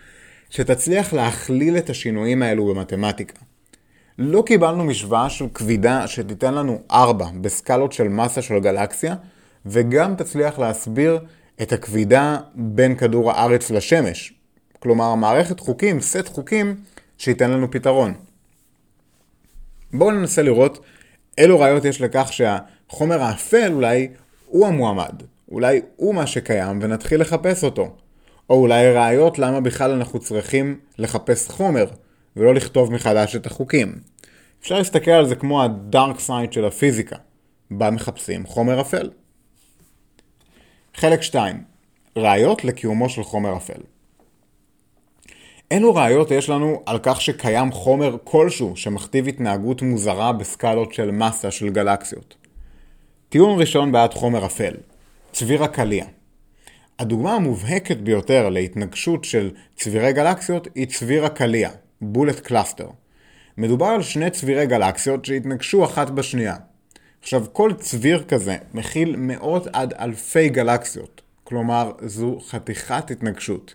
שתצליח 0.51 1.13
להכליל 1.13 1.79
את 1.79 1.91
השינויים 1.91 2.43
האלו 2.43 2.67
במתמטיקה. 2.67 3.39
לא 4.19 4.43
קיבלנו 4.47 4.85
משוואה 4.85 5.31
של 5.31 5.45
כבידה 5.55 6.07
שתיתן 6.07 6.55
לנו 6.55 6.83
4 6.91 7.27
בסקלות 7.41 7.93
של 7.93 8.09
מסה 8.09 8.43
של 8.43 8.59
גלקסיה, 8.59 9.15
וגם 9.67 10.15
תצליח 10.15 10.59
להסביר 10.59 11.19
את 11.63 11.73
הכבידה 11.73 12.39
בין 12.55 12.95
כדור 12.95 13.33
הארץ 13.33 13.71
לשמש. 13.71 14.33
כלומר, 14.79 15.15
מערכת 15.15 15.61
חוקים, 15.61 16.01
סט 16.01 16.29
חוקים, 16.29 16.77
שייתן 17.19 17.51
לנו 17.51 17.71
פתרון. 17.71 18.15
בואו 19.93 20.11
ננסה 20.11 20.43
לראות 20.43 20.85
אילו 21.39 21.61
ראיות 21.61 21.85
יש 21.85 22.01
לכך 22.01 22.33
שהחומר 22.33 23.23
האפל 23.23 23.73
אולי 23.73 24.09
הוא 24.49 24.67
המועמד. 24.67 25.23
אולי 25.51 25.81
הוא 25.97 26.15
מה 26.15 26.27
שקיים 26.27 26.79
ונתחיל 26.83 27.21
לחפש 27.21 27.65
אותו. 27.65 27.97
או 28.51 28.55
אולי 28.55 28.93
ראיות 28.93 29.39
למה 29.39 29.61
בכלל 29.61 29.91
אנחנו 29.91 30.19
צריכים 30.19 30.79
לחפש 30.99 31.49
חומר, 31.49 31.87
ולא 32.37 32.55
לכתוב 32.55 32.93
מחדש 32.93 33.37
את 33.37 33.47
החוקים. 33.47 33.95
אפשר 34.61 34.79
להסתכל 34.79 35.11
על 35.11 35.27
זה 35.27 35.35
כמו 35.35 35.63
הדארק 35.63 36.21
סייד 36.21 36.53
של 36.53 36.65
הפיזיקה, 36.65 37.17
בה 37.71 37.91
מחפשים 37.91 38.47
חומר 38.47 38.81
אפל. 38.81 39.11
חלק 40.95 41.23
2 41.23 41.63
ראיות 42.17 42.65
לקיומו 42.65 43.09
של 43.09 43.23
חומר 43.23 43.57
אפל. 43.57 43.81
אילו 45.71 45.95
ראיות 45.95 46.31
יש 46.31 46.49
לנו 46.49 46.83
על 46.87 46.99
כך 47.03 47.21
שקיים 47.21 47.73
חומר 47.73 48.17
כלשהו 48.25 48.77
שמכתיב 48.77 49.29
התנהגות 49.29 49.83
מוזרה 49.83 50.33
בסקלות 50.33 50.95
של 50.95 51.11
מסה 51.11 51.51
של 51.51 51.69
גלקסיות? 51.69 52.37
טיעון 53.31 53.61
ראשון 53.61 53.93
בעד 53.93 54.15
חומר 54.15 54.47
אפל, 54.47 54.75
צביר 55.33 55.65
הקליע. 55.65 56.05
הדוגמה 56.99 57.35
המובהקת 57.35 57.97
ביותר 57.97 58.49
להתנגשות 58.49 59.25
של 59.25 59.51
צבירי 59.77 60.13
גלקסיות 60.13 60.69
היא 60.75 60.87
צביר 60.87 61.25
הקליע, 61.25 61.71
Bullet 62.01 62.41
Cluster. 62.41 62.89
מדובר 63.57 63.87
על 63.87 64.03
שני 64.03 64.31
צבירי 64.31 64.67
גלקסיות 64.67 65.25
שהתנגשו 65.25 65.85
אחת 65.85 66.11
בשנייה. 66.11 66.57
עכשיו, 67.23 67.45
כל 67.53 67.73
צביר 67.79 68.25
כזה 68.29 68.57
מכיל 68.75 69.17
מאות 69.17 69.67
עד 69.73 69.93
אלפי 69.93 70.49
גלקסיות, 70.49 71.23
כלומר, 71.45 71.93
זו 72.07 72.39
חתיכת 72.49 73.11
התנגשות. 73.11 73.75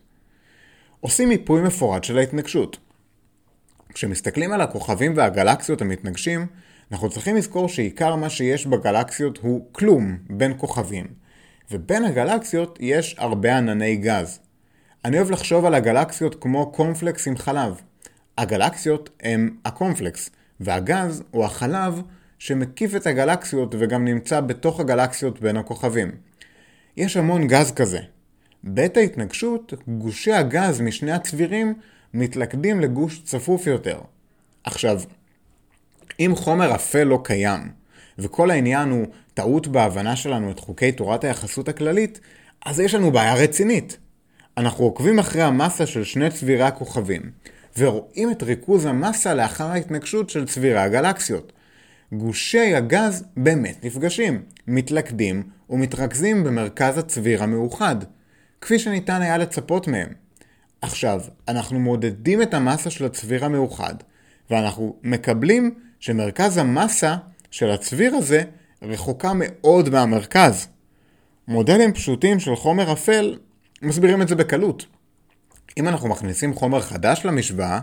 עושים 1.00 1.30
מיפוי 1.30 1.62
מפורט 1.62 2.04
של 2.04 2.18
ההתנגשות. 2.18 2.78
כשמסתכלים 3.94 4.52
על 4.52 4.62
הכוכבים 4.62 5.14
והגלקסיות 5.18 5.82
המתנגשים, 5.82 6.48
אנחנו 6.94 7.10
צריכים 7.10 7.36
לזכור 7.36 7.70
שעיקר 7.70 8.16
מה 8.16 8.30
שיש 8.30 8.68
בגלקסיות 8.68 9.38
הוא 9.38 9.68
כלום 9.72 10.18
בין 10.30 10.54
כוכבים, 10.58 11.08
ובין 11.72 12.06
הגלקסיות 12.06 12.78
יש 12.82 13.16
הרבה 13.18 13.58
ענני 13.58 13.96
גז. 13.96 14.40
אני 15.06 15.18
אוהב 15.18 15.32
לחשוב 15.32 15.66
על 15.66 15.74
הגלקסיות 15.74 16.42
כמו 16.42 16.72
קורנפלקס 16.72 17.28
עם 17.28 17.38
חלב. 17.38 17.82
הגלקסיות 18.38 19.10
הם 19.24 19.58
הקורנפלקס, 19.66 20.30
והגז 20.60 21.24
הוא 21.32 21.46
החלב 21.46 22.02
שמקיף 22.40 22.96
את 22.96 23.08
הגלקסיות 23.08 23.76
וגם 23.80 24.06
נמצא 24.06 24.42
בתוך 24.42 24.80
הגלקסיות 24.80 25.40
בין 25.40 25.58
הכוכבים. 25.58 26.12
יש 26.98 27.18
המון 27.18 27.48
גז 27.48 27.72
כזה. 27.72 28.00
בעת 28.64 28.98
ההתנגשות, 28.98 29.74
גושי 29.88 30.34
הגז 30.34 30.82
משני 30.82 31.12
הצבירים 31.12 31.74
מתלכדים 32.14 32.80
לגוש 32.80 33.22
צפוף 33.24 33.68
יותר. 33.68 34.00
עכשיו, 34.64 35.02
אם 36.20 36.32
חומר 36.36 36.76
אפל 36.76 37.04
לא 37.04 37.20
קיים, 37.24 37.72
וכל 38.20 38.52
העניין 38.52 38.90
הוא 38.90 39.06
טעות 39.34 39.68
בהבנה 39.68 40.16
שלנו 40.16 40.52
את 40.52 40.60
חוקי 40.60 40.92
תורת 40.92 41.24
היחסות 41.24 41.70
הכללית, 41.70 42.20
אז 42.66 42.80
יש 42.80 42.94
לנו 42.94 43.12
בעיה 43.12 43.36
רצינית. 43.36 43.98
אנחנו 44.58 44.84
עוקבים 44.86 45.20
אחרי 45.20 45.42
המסה 45.42 45.86
של 45.86 46.04
שני 46.04 46.30
צבירי 46.30 46.64
הכוכבים, 46.64 47.32
ורואים 47.78 48.32
את 48.32 48.44
ריכוז 48.44 48.86
המסה 48.86 49.34
לאחר 49.34 49.68
ההתנגשות 49.68 50.30
של 50.30 50.46
צבירי 50.46 50.80
הגלקסיות. 50.80 51.54
גושי 52.14 52.76
הגז 52.76 53.24
באמת 53.38 53.86
נפגשים, 53.86 54.42
מתלכדים 54.68 55.44
ומתרכזים 55.70 56.44
במרכז 56.44 56.98
הצביר 56.98 57.44
המאוחד, 57.44 57.96
כפי 58.62 58.80
שניתן 58.80 59.22
היה 59.22 59.38
לצפות 59.38 59.88
מהם. 59.88 60.10
עכשיו, 60.82 61.22
אנחנו 61.48 61.80
מודדים 61.80 62.42
את 62.42 62.54
המסה 62.54 62.90
של 62.90 63.06
הצביר 63.06 63.46
המאוחד, 63.46 63.96
ואנחנו 64.50 64.96
מקבלים 65.04 65.74
שמרכז 66.04 66.58
המסה 66.58 67.16
של 67.52 67.72
הצביר 67.72 68.16
הזה 68.16 68.44
רחוקה 68.82 69.32
מאוד 69.36 69.90
מהמרכז. 69.90 70.68
מודלים 71.48 71.94
פשוטים 71.94 72.40
של 72.40 72.56
חומר 72.56 72.94
אפל 72.94 73.38
מסבירים 73.82 74.22
את 74.22 74.28
זה 74.28 74.36
בקלות. 74.36 74.86
אם 75.78 75.88
אנחנו 75.88 76.10
מכניסים 76.10 76.54
חומר 76.54 76.82
חדש 76.82 77.26
למשוואה, 77.26 77.80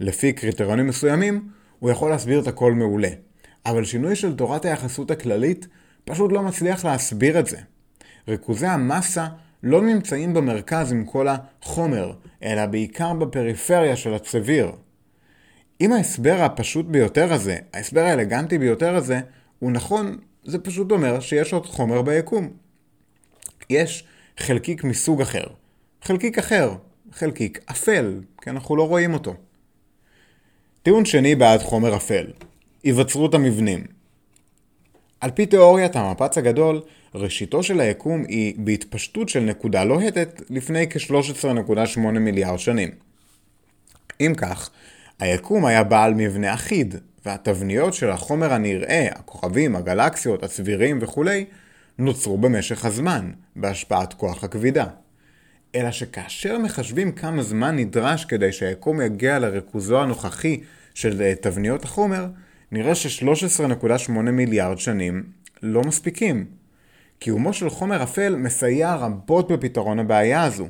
לפי 0.00 0.32
קריטריונים 0.32 0.86
מסוימים, 0.86 1.48
הוא 1.78 1.90
יכול 1.90 2.10
להסביר 2.10 2.40
את 2.40 2.46
הכל 2.46 2.72
מעולה. 2.72 3.10
אבל 3.66 3.84
שינוי 3.84 4.16
של 4.16 4.36
תורת 4.36 4.64
היחסות 4.64 5.10
הכללית 5.10 5.66
פשוט 6.04 6.32
לא 6.32 6.42
מצליח 6.42 6.84
להסביר 6.84 7.38
את 7.38 7.46
זה. 7.46 7.58
ריכוזי 8.28 8.66
המסה 8.66 9.26
לא 9.62 9.82
נמצאים 9.82 10.34
במרכז 10.34 10.92
עם 10.92 11.04
כל 11.04 11.26
החומר, 11.28 12.12
אלא 12.42 12.66
בעיקר 12.66 13.12
בפריפריה 13.12 13.96
של 13.96 14.14
הצביר. 14.14 14.72
אם 15.80 15.92
ההסבר 15.92 16.42
הפשוט 16.42 16.86
ביותר 16.86 17.32
הזה, 17.32 17.56
ההסבר 17.72 18.00
האלגנטי 18.00 18.58
ביותר 18.58 18.94
הזה, 18.94 19.20
הוא 19.58 19.72
נכון, 19.72 20.18
זה 20.44 20.58
פשוט 20.58 20.92
אומר 20.92 21.20
שיש 21.20 21.52
עוד 21.52 21.66
חומר 21.66 22.02
ביקום. 22.02 22.50
יש 23.70 24.04
חלקיק 24.38 24.84
מסוג 24.84 25.20
אחר. 25.20 25.46
חלקיק 26.02 26.38
אחר, 26.38 26.74
חלקיק 27.12 27.58
אפל, 27.70 28.20
כי 28.42 28.50
אנחנו 28.50 28.76
לא 28.76 28.88
רואים 28.88 29.14
אותו. 29.14 29.34
טיעון 30.82 31.04
שני 31.04 31.34
בעד 31.34 31.60
חומר 31.60 31.96
אפל, 31.96 32.26
היווצרות 32.82 33.34
המבנים. 33.34 33.84
על 35.20 35.30
פי 35.30 35.46
תיאוריית 35.46 35.96
המפץ 35.96 36.38
הגדול, 36.38 36.82
ראשיתו 37.14 37.62
של 37.62 37.80
היקום 37.80 38.24
היא 38.28 38.54
בהתפשטות 38.58 39.28
של 39.28 39.40
נקודה 39.40 39.84
לוהטת 39.84 40.42
לפני 40.50 40.86
כ-13.8 40.90 42.00
מיליארד 42.00 42.58
שנים. 42.58 42.90
אם 44.20 44.32
כך, 44.36 44.70
היקום 45.18 45.66
היה 45.66 45.84
בעל 45.84 46.14
מבנה 46.14 46.54
אחיד, 46.54 46.94
והתבניות 47.26 47.94
של 47.94 48.10
החומר 48.10 48.52
הנראה, 48.52 49.08
הכוכבים, 49.12 49.76
הגלקסיות, 49.76 50.42
הצבירים 50.42 50.98
וכולי, 51.02 51.44
נוצרו 51.98 52.38
במשך 52.38 52.84
הזמן, 52.84 53.30
בהשפעת 53.56 54.14
כוח 54.14 54.44
הכבידה. 54.44 54.86
אלא 55.74 55.90
שכאשר 55.90 56.58
מחשבים 56.58 57.12
כמה 57.12 57.42
זמן 57.42 57.76
נדרש 57.76 58.24
כדי 58.24 58.52
שהיקום 58.52 59.00
יגיע 59.00 59.38
לריכוזו 59.38 60.02
הנוכחי 60.02 60.60
של 60.94 61.34
תבניות 61.40 61.84
החומר, 61.84 62.26
נראה 62.72 62.94
ש-13.8 62.94 64.10
מיליארד 64.12 64.78
שנים 64.78 65.22
לא 65.62 65.82
מספיקים. 65.82 66.46
קיומו 67.18 67.52
של 67.52 67.70
חומר 67.70 68.02
אפל 68.02 68.36
מסייע 68.36 68.94
רבות 68.94 69.52
בפתרון 69.52 69.98
הבעיה 69.98 70.44
הזו. 70.44 70.68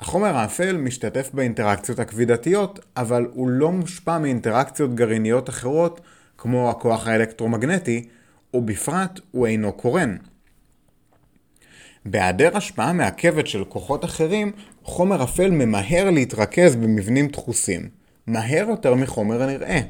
החומר 0.00 0.36
האפל 0.36 0.76
משתתף 0.76 1.30
באינטראקציות 1.34 1.98
הכבידתיות, 1.98 2.80
אבל 2.96 3.26
הוא 3.32 3.48
לא 3.48 3.72
מושפע 3.72 4.18
מאינטראקציות 4.18 4.94
גרעיניות 4.94 5.48
אחרות, 5.48 6.00
כמו 6.38 6.70
הכוח 6.70 7.06
האלקטרומגנטי, 7.06 8.08
ובפרט 8.54 9.20
הוא 9.30 9.46
אינו 9.46 9.72
קורן. 9.72 10.16
בהיעדר 12.04 12.56
השפעה 12.56 12.92
מעכבת 12.92 13.46
של 13.46 13.64
כוחות 13.64 14.04
אחרים, 14.04 14.52
חומר 14.82 15.24
אפל 15.24 15.50
ממהר 15.50 16.10
להתרכז 16.10 16.76
במבנים 16.76 17.28
דחוסים, 17.28 17.88
מהר 18.26 18.66
יותר 18.68 18.94
מחומר 18.94 19.42
הנראה. 19.42 19.80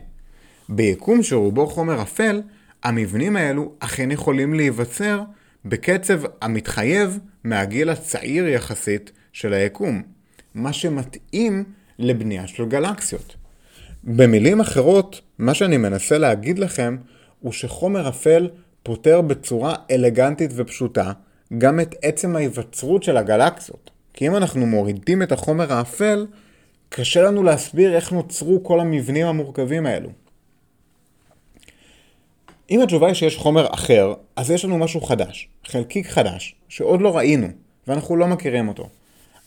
ביקום 0.68 1.22
שרובו 1.22 1.66
חומר 1.66 2.02
אפל, 2.02 2.42
המבנים 2.82 3.36
האלו 3.36 3.72
אכן 3.78 4.10
יכולים 4.10 4.54
להיווצר 4.54 5.22
בקצב 5.64 6.20
המתחייב 6.42 7.18
מהגיל 7.44 7.90
הצעיר 7.90 8.48
יחסית 8.48 9.12
של 9.32 9.52
היקום, 9.52 10.02
מה 10.54 10.72
שמתאים 10.72 11.64
לבנייה 11.98 12.46
של 12.46 12.64
גלקסיות. 12.64 13.36
במילים 14.04 14.60
אחרות, 14.60 15.20
מה 15.38 15.54
שאני 15.54 15.76
מנסה 15.76 16.18
להגיד 16.18 16.58
לכם 16.58 16.96
הוא 17.40 17.52
שחומר 17.52 18.08
אפל 18.08 18.48
פותר 18.82 19.20
בצורה 19.20 19.74
אלגנטית 19.90 20.50
ופשוטה 20.54 21.12
גם 21.58 21.80
את 21.80 21.94
עצם 22.02 22.36
ההיווצרות 22.36 23.02
של 23.02 23.16
הגלקסיות. 23.16 23.90
כי 24.14 24.26
אם 24.26 24.36
אנחנו 24.36 24.66
מורידים 24.66 25.22
את 25.22 25.32
החומר 25.32 25.72
האפל, 25.72 26.26
קשה 26.88 27.22
לנו 27.22 27.42
להסביר 27.42 27.94
איך 27.94 28.12
נוצרו 28.12 28.64
כל 28.64 28.80
המבנים 28.80 29.26
המורכבים 29.26 29.86
האלו. 29.86 30.10
אם 32.70 32.80
התשובה 32.80 33.06
היא 33.06 33.14
שיש 33.14 33.36
חומר 33.36 33.66
אחר, 33.74 34.14
אז 34.36 34.50
יש 34.50 34.64
לנו 34.64 34.78
משהו 34.78 35.00
חדש, 35.00 35.48
חלקיק 35.64 36.06
חדש, 36.06 36.54
שעוד 36.68 37.00
לא 37.00 37.16
ראינו, 37.16 37.46
ואנחנו 37.86 38.16
לא 38.16 38.26
מכירים 38.26 38.68
אותו. 38.68 38.88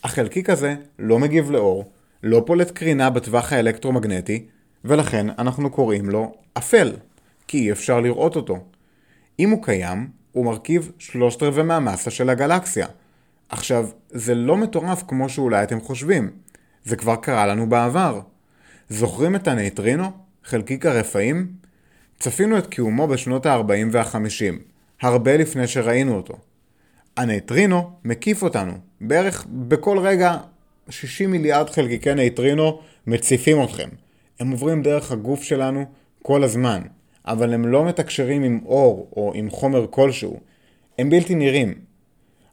החלקיק 0.03 0.49
הזה 0.49 0.75
לא 0.99 1.19
מגיב 1.19 1.51
לאור, 1.51 1.91
לא 2.23 2.43
פולט 2.45 2.71
קרינה 2.71 3.09
בטווח 3.09 3.53
האלקטרומגנטי, 3.53 4.45
ולכן 4.85 5.27
אנחנו 5.29 5.69
קוראים 5.69 6.09
לו 6.09 6.35
אפל, 6.57 6.91
כי 7.47 7.57
אי 7.57 7.71
אפשר 7.71 7.99
לראות 7.99 8.35
אותו. 8.35 8.63
אם 9.39 9.49
הוא 9.49 9.63
קיים, 9.63 10.07
הוא 10.31 10.45
מרכיב 10.45 10.91
שלושת 10.99 11.43
רבעי 11.43 11.63
מהמסה 11.63 12.11
של 12.11 12.29
הגלקסיה. 12.29 12.87
עכשיו, 13.49 13.87
זה 14.09 14.35
לא 14.35 14.57
מטורף 14.57 15.03
כמו 15.07 15.29
שאולי 15.29 15.63
אתם 15.63 15.81
חושבים. 15.81 16.31
זה 16.85 16.95
כבר 16.95 17.15
קרה 17.15 17.47
לנו 17.47 17.69
בעבר. 17.69 18.19
זוכרים 18.89 19.35
את 19.35 19.47
הנייטרינו? 19.47 20.11
חלקיק 20.43 20.85
הרפאים? 20.85 21.47
צפינו 22.19 22.57
את 22.57 22.67
קיומו 22.67 23.07
בשנות 23.07 23.45
ה-40 23.45 23.87
וה-50, 23.91 24.53
הרבה 25.01 25.37
לפני 25.37 25.67
שראינו 25.67 26.15
אותו. 26.15 26.37
הנייטרינו 27.17 27.91
מקיף 28.05 28.43
אותנו, 28.43 28.73
בערך 29.01 29.45
בכל 29.49 29.99
רגע 29.99 30.37
60 30.89 31.31
מיליארד 31.31 31.69
חלקיקי 31.69 32.13
נייטרינו 32.13 32.81
מציפים 33.07 33.63
אתכם. 33.63 33.89
הם 34.39 34.51
עוברים 34.51 34.81
דרך 34.81 35.11
הגוף 35.11 35.43
שלנו 35.43 35.85
כל 36.21 36.43
הזמן. 36.43 36.81
אבל 37.25 37.53
הם 37.53 37.67
לא 37.67 37.85
מתקשרים 37.85 38.43
עם 38.43 38.59
אור 38.65 39.09
או 39.15 39.31
עם 39.35 39.49
חומר 39.49 39.85
כלשהו. 39.89 40.39
הם 40.99 41.09
בלתי 41.09 41.35
נראים. 41.35 41.73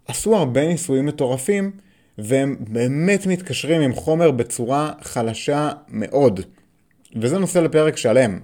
עשו 0.09 0.37
הרבה 0.37 0.67
ניסויים 0.67 1.07
מטורפים, 1.07 1.71
והם 2.19 2.57
באמת 2.69 3.27
מתקשרים 3.27 3.81
עם 3.81 3.95
חומר 3.95 4.31
בצורה 4.31 4.93
חלשה 5.03 5.71
מאוד. 5.89 6.41
וזה 7.17 7.39
נושא 7.39 7.59
לפרק 7.59 7.97
שלם, 7.97 8.39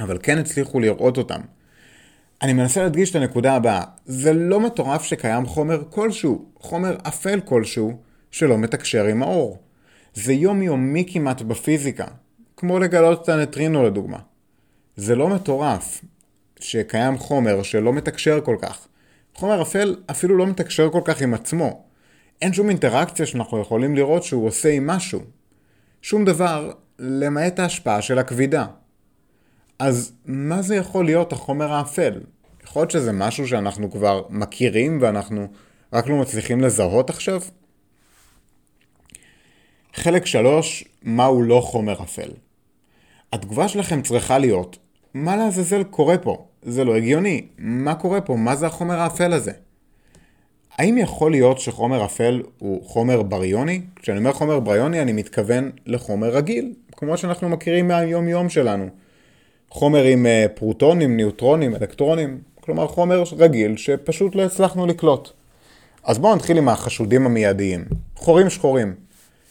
אבל 0.00 0.18
כן 0.22 0.38
הצליחו 0.38 0.80
לראות 0.80 1.18
אותם. 1.18 1.40
אני 2.42 2.52
מנסה 2.52 2.82
להדגיש 2.82 3.10
את 3.10 3.16
הנקודה 3.16 3.54
הבאה, 3.54 3.82
זה 4.06 4.32
לא 4.32 4.60
מטורף 4.60 5.02
שקיים 5.02 5.46
חומר 5.46 5.82
כלשהו, 5.90 6.44
חומר 6.58 6.96
אפל 7.08 7.40
כלשהו, 7.40 7.96
שלא 8.30 8.58
מתקשר 8.58 9.04
עם 9.04 9.22
האור. 9.22 9.58
זה 10.14 10.32
יומיומי 10.32 11.04
כמעט 11.12 11.42
בפיזיקה, 11.42 12.06
כמו 12.56 12.78
לגלות 12.78 13.22
את 13.22 13.28
הנטרינו 13.28 13.82
לדוגמה. 13.82 14.18
זה 14.96 15.16
לא 15.16 15.28
מטורף 15.28 16.04
שקיים 16.60 17.18
חומר 17.18 17.62
שלא 17.62 17.92
מתקשר 17.92 18.40
כל 18.40 18.56
כך. 18.62 18.86
חומר 19.34 19.62
אפל 19.62 19.96
אפילו 20.10 20.36
לא 20.36 20.46
מתקשר 20.46 20.90
כל 20.90 21.02
כך 21.04 21.22
עם 21.22 21.34
עצמו. 21.34 21.82
אין 22.42 22.52
שום 22.52 22.68
אינטראקציה 22.68 23.26
שאנחנו 23.26 23.60
יכולים 23.60 23.96
לראות 23.96 24.22
שהוא 24.22 24.46
עושה 24.46 24.70
עם 24.70 24.86
משהו. 24.86 25.20
שום 26.02 26.24
דבר 26.24 26.72
למעט 26.98 27.58
ההשפעה 27.58 28.02
של 28.02 28.18
הכבידה. 28.18 28.66
אז 29.78 30.12
מה 30.26 30.62
זה 30.62 30.76
יכול 30.76 31.04
להיות 31.04 31.32
החומר 31.32 31.72
האפל? 31.72 32.20
יכול 32.64 32.82
להיות 32.82 32.90
שזה 32.90 33.12
משהו 33.12 33.48
שאנחנו 33.48 33.90
כבר 33.90 34.22
מכירים 34.30 34.98
ואנחנו 35.02 35.46
רק 35.92 36.06
לא 36.06 36.16
מצליחים 36.16 36.60
לזהות 36.60 37.10
עכשיו? 37.10 37.40
חלק 39.94 40.26
3, 40.26 40.84
מהו 41.02 41.42
לא 41.42 41.60
חומר 41.60 42.02
אפל. 42.02 42.30
התגובה 43.32 43.68
שלכם 43.68 44.02
צריכה 44.02 44.38
להיות, 44.38 44.78
מה 45.14 45.36
לעזאזל 45.36 45.82
קורה 45.82 46.18
פה? 46.18 46.46
זה 46.62 46.84
לא 46.84 46.96
הגיוני. 46.96 47.46
מה 47.58 47.94
קורה 47.94 48.20
פה? 48.20 48.36
מה 48.36 48.56
זה 48.56 48.66
החומר 48.66 49.00
האפל 49.00 49.32
הזה? 49.32 49.52
האם 50.78 50.98
יכול 50.98 51.30
להיות 51.30 51.60
שחומר 51.60 52.04
אפל 52.04 52.42
הוא 52.58 52.88
חומר 52.88 53.22
בריוני? 53.22 53.80
כשאני 53.96 54.18
אומר 54.18 54.32
חומר 54.32 54.60
בריוני 54.60 55.02
אני 55.02 55.12
מתכוון 55.12 55.70
לחומר 55.86 56.28
רגיל, 56.28 56.74
כמו 56.92 57.16
שאנחנו 57.16 57.48
מכירים 57.48 57.88
מהיום 57.88 58.28
יום 58.28 58.48
שלנו. 58.48 58.88
חומר 59.70 60.02
עם 60.02 60.26
אה, 60.26 60.46
פרוטונים, 60.54 61.16
ניוטרונים, 61.16 61.74
אלקטרונים, 61.74 62.38
כלומר 62.60 62.88
חומר 62.88 63.22
רגיל 63.38 63.76
שפשוט 63.76 64.34
לא 64.34 64.42
הצלחנו 64.42 64.86
לקלוט. 64.86 65.30
אז 66.04 66.18
בואו 66.18 66.36
נתחיל 66.36 66.58
עם 66.58 66.68
החשודים 66.68 67.26
המיידיים. 67.26 67.84
חורים 68.16 68.50
שחורים. 68.50 68.94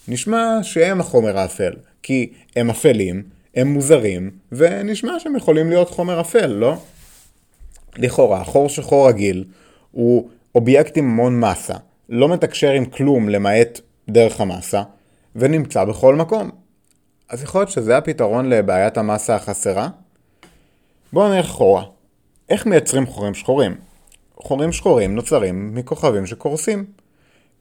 נשמע 0.07 0.59
שהם 0.61 0.99
החומר 0.99 1.37
האפל, 1.37 1.73
כי 2.03 2.33
הם 2.55 2.69
אפלים, 2.69 3.23
הם 3.55 3.67
מוזרים, 3.67 4.31
ונשמע 4.51 5.19
שהם 5.19 5.35
יכולים 5.35 5.69
להיות 5.69 5.89
חומר 5.89 6.21
אפל, 6.21 6.47
לא? 6.47 6.75
לכאורה, 7.97 8.43
חור 8.43 8.69
שחור 8.69 9.09
רגיל 9.09 9.45
הוא 9.91 10.29
אובייקט 10.55 10.97
עם 10.97 11.05
המון 11.05 11.39
מסה, 11.39 11.75
לא 12.09 12.29
מתקשר 12.29 12.71
עם 12.71 12.85
כלום 12.85 13.29
למעט 13.29 13.79
דרך 14.09 14.41
המסה, 14.41 14.83
ונמצא 15.35 15.83
בכל 15.83 16.15
מקום. 16.15 16.49
אז 17.29 17.43
יכול 17.43 17.61
להיות 17.61 17.69
שזה 17.69 17.97
הפתרון 17.97 18.49
לבעיית 18.49 18.97
המסה 18.97 19.35
החסרה? 19.35 19.89
בואו 21.13 21.29
נלך 21.33 21.45
אחורה. 21.45 21.83
איך 22.49 22.65
מייצרים 22.65 23.05
חורים 23.05 23.33
שחורים? 23.33 23.75
חורים 24.35 24.71
שחורים 24.71 25.15
נוצרים 25.15 25.75
מכוכבים 25.75 26.25
שקורסים. 26.25 26.85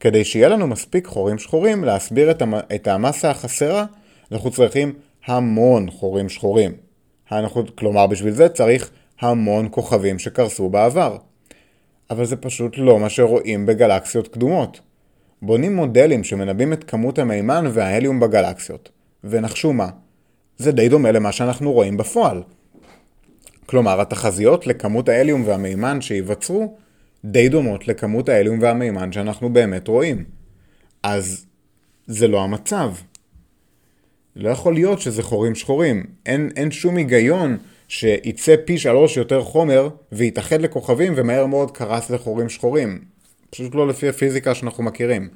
כדי 0.01 0.25
שיהיה 0.25 0.49
לנו 0.49 0.67
מספיק 0.67 1.07
חורים 1.07 1.39
שחורים 1.39 1.85
להסביר 1.85 2.31
את 2.75 2.87
המסה 2.87 3.31
החסרה, 3.31 3.85
אנחנו 4.33 4.51
צריכים 4.51 4.93
המון 5.27 5.91
חורים 5.91 6.29
שחורים. 6.29 6.73
כלומר, 7.75 8.07
בשביל 8.07 8.33
זה 8.33 8.49
צריך 8.49 8.91
המון 9.21 9.69
כוכבים 9.71 10.19
שקרסו 10.19 10.69
בעבר. 10.69 11.17
אבל 12.11 12.25
זה 12.25 12.37
פשוט 12.37 12.79
לא 12.79 12.99
מה 12.99 13.09
שרואים 13.09 13.67
בגלקסיות 13.67 14.29
קדומות. 14.29 14.81
בונים 15.43 15.77
מודלים 15.77 16.25
שמנבאים 16.25 16.73
את 16.73 16.85
כמות 16.85 17.19
המימן 17.19 17.65
וההליום 17.73 18.21
בגלקסיות. 18.21 18.89
ונחשו 19.25 19.73
מה? 19.73 19.89
זה 20.57 20.73
די 20.73 20.89
דומה 20.89 21.13
למה 21.13 21.33
שאנחנו 21.33 21.73
רואים 21.73 21.97
בפועל. 21.97 22.43
כלומר, 23.67 24.01
התחזיות 24.01 24.67
לכמות 24.67 25.09
ההליום 25.09 25.43
והמימן 25.47 26.01
שייווצרו 26.01 26.77
די 27.25 27.49
דומות 27.49 27.89
לכמות 27.89 28.29
ההליום 28.29 28.59
והמימן 28.63 29.13
שאנחנו 29.13 29.53
באמת 29.53 29.89
רואים. 29.89 30.25
אז 31.03 31.47
זה 32.07 32.29
לא 32.29 32.43
המצב. 32.43 32.93
לא 34.37 34.49
יכול 34.49 34.75
להיות 34.75 35.01
שזה 35.01 35.23
חורים 35.23 35.55
שחורים. 35.55 36.05
אין, 36.27 36.51
אין 36.57 36.71
שום 36.71 36.97
היגיון 36.97 37.59
שיצא 37.89 38.55
פי 38.65 38.79
שלוש 38.79 39.17
יותר 39.17 39.43
חומר 39.43 39.89
ויתאחד 40.13 40.61
לכוכבים 40.61 41.13
ומהר 41.17 41.47
מאוד 41.47 41.71
קרס 41.71 42.11
לחורים 42.11 42.49
שחורים. 42.49 43.05
פשוט 43.51 43.75
לא 43.75 43.89
לפי 43.89 44.09
הפיזיקה 44.09 44.55
שאנחנו 44.55 44.85
מכירים. 44.85 45.29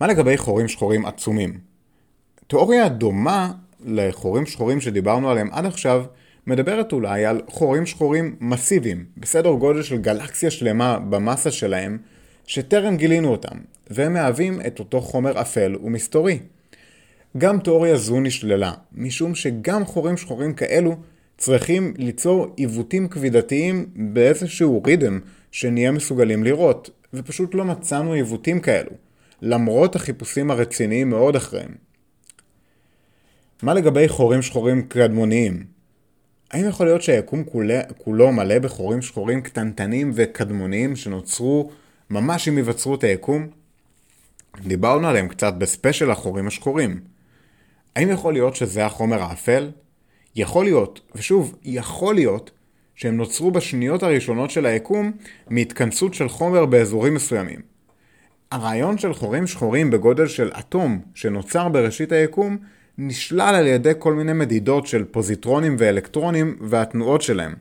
מה 0.00 0.06
לגבי 0.06 0.36
חורים 0.36 0.68
שחורים 0.68 1.06
עצומים? 1.06 1.58
תיאוריה 2.46 2.88
דומה 2.88 3.52
לחורים 3.84 4.46
שחורים 4.46 4.80
שדיברנו 4.80 5.30
עליהם 5.30 5.48
עד 5.52 5.64
עכשיו, 5.66 6.04
מדברת 6.46 6.92
אולי 6.92 7.24
על 7.24 7.40
חורים 7.46 7.86
שחורים 7.86 8.36
מסיביים, 8.40 9.04
בסדר 9.16 9.52
גודל 9.52 9.82
של 9.82 9.96
גלקסיה 9.96 10.50
שלמה 10.50 10.98
במסה 10.98 11.50
שלהם, 11.50 11.98
שטרם 12.46 12.96
גילינו 12.96 13.28
אותם, 13.28 13.56
והם 13.90 14.12
מהווים 14.12 14.60
את 14.66 14.78
אותו 14.78 15.00
חומר 15.00 15.40
אפל 15.40 15.76
ומסתורי. 15.82 16.38
גם 17.38 17.58
תיאוריה 17.58 17.96
זו 17.96 18.20
נשללה, 18.20 18.72
משום 18.92 19.34
שגם 19.34 19.84
חורים 19.84 20.16
שחורים 20.16 20.54
כאלו 20.54 20.96
צריכים 21.38 21.94
ליצור 21.96 22.46
עיוותים 22.56 23.08
כבידתיים 23.08 23.86
באיזשהו 23.96 24.82
רידם 24.86 25.20
שנהיה 25.52 25.90
מסוגלים 25.90 26.44
לראות, 26.44 26.90
ופשוט 27.14 27.54
לא 27.54 27.64
מצאנו 27.64 28.12
עיוותים 28.12 28.60
כאלו, 28.60 28.90
למרות 29.42 29.96
החיפושים 29.96 30.50
הרציניים 30.50 31.10
מאוד 31.10 31.36
אחריהם. 31.36 31.87
מה 33.62 33.74
לגבי 33.74 34.08
חורים 34.08 34.42
שחורים 34.42 34.82
קדמוניים? 34.82 35.64
האם 36.50 36.68
יכול 36.68 36.86
להיות 36.86 37.02
שהיקום 37.02 37.44
כולו, 37.44 37.74
כולו 37.96 38.32
מלא 38.32 38.58
בחורים 38.58 39.02
שחורים 39.02 39.40
קטנטנים 39.40 40.10
וקדמוניים 40.14 40.96
שנוצרו 40.96 41.70
ממש 42.10 42.48
עם 42.48 42.56
היווצרות 42.56 43.04
היקום? 43.04 43.46
דיברנו 44.60 45.08
עליהם 45.08 45.28
קצת 45.28 45.54
בספיישל 45.54 46.10
החורים 46.10 46.46
השחורים. 46.46 47.00
האם 47.96 48.10
יכול 48.10 48.32
להיות 48.32 48.56
שזה 48.56 48.86
החומר 48.86 49.22
האפל? 49.22 49.70
יכול 50.36 50.64
להיות, 50.64 51.00
ושוב, 51.14 51.54
יכול 51.64 52.14
להיות, 52.14 52.50
שהם 52.94 53.16
נוצרו 53.16 53.50
בשניות 53.50 54.02
הראשונות 54.02 54.50
של 54.50 54.66
היקום 54.66 55.12
מהתכנסות 55.50 56.14
של 56.14 56.28
חומר 56.28 56.66
באזורים 56.66 57.14
מסוימים. 57.14 57.60
הרעיון 58.50 58.98
של 58.98 59.14
חורים 59.14 59.46
שחורים 59.46 59.90
בגודל 59.90 60.26
של 60.26 60.50
אטום 60.58 61.02
שנוצר 61.14 61.68
בראשית 61.68 62.12
היקום 62.12 62.58
נשלל 62.98 63.54
על 63.54 63.66
ידי 63.66 63.92
כל 63.98 64.14
מיני 64.14 64.32
מדידות 64.32 64.86
של 64.86 65.04
פוזיטרונים 65.04 65.76
ואלקטרונים 65.78 66.58
והתנועות 66.60 67.22
שלהם. 67.22 67.54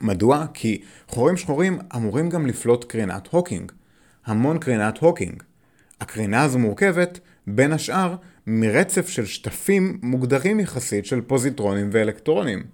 מדוע? 0.00 0.46
כי 0.54 0.82
חורים 1.08 1.36
שחורים 1.36 1.78
אמורים 1.96 2.28
גם 2.28 2.46
לפלוט 2.46 2.84
קרינת 2.84 3.26
הוקינג. 3.30 3.72
המון 4.26 4.58
קרינת 4.58 4.98
הוקינג. 4.98 5.42
הקרינה 6.00 6.42
הזו 6.42 6.58
מורכבת, 6.58 7.20
בין 7.46 7.72
השאר, 7.72 8.14
מרצף 8.46 9.08
של 9.08 9.26
שטפים 9.26 9.98
מוגדרים 10.02 10.60
יחסית 10.60 11.06
של 11.06 11.20
פוזיטרונים 11.20 11.88
ואלקטרונים. 11.92 12.64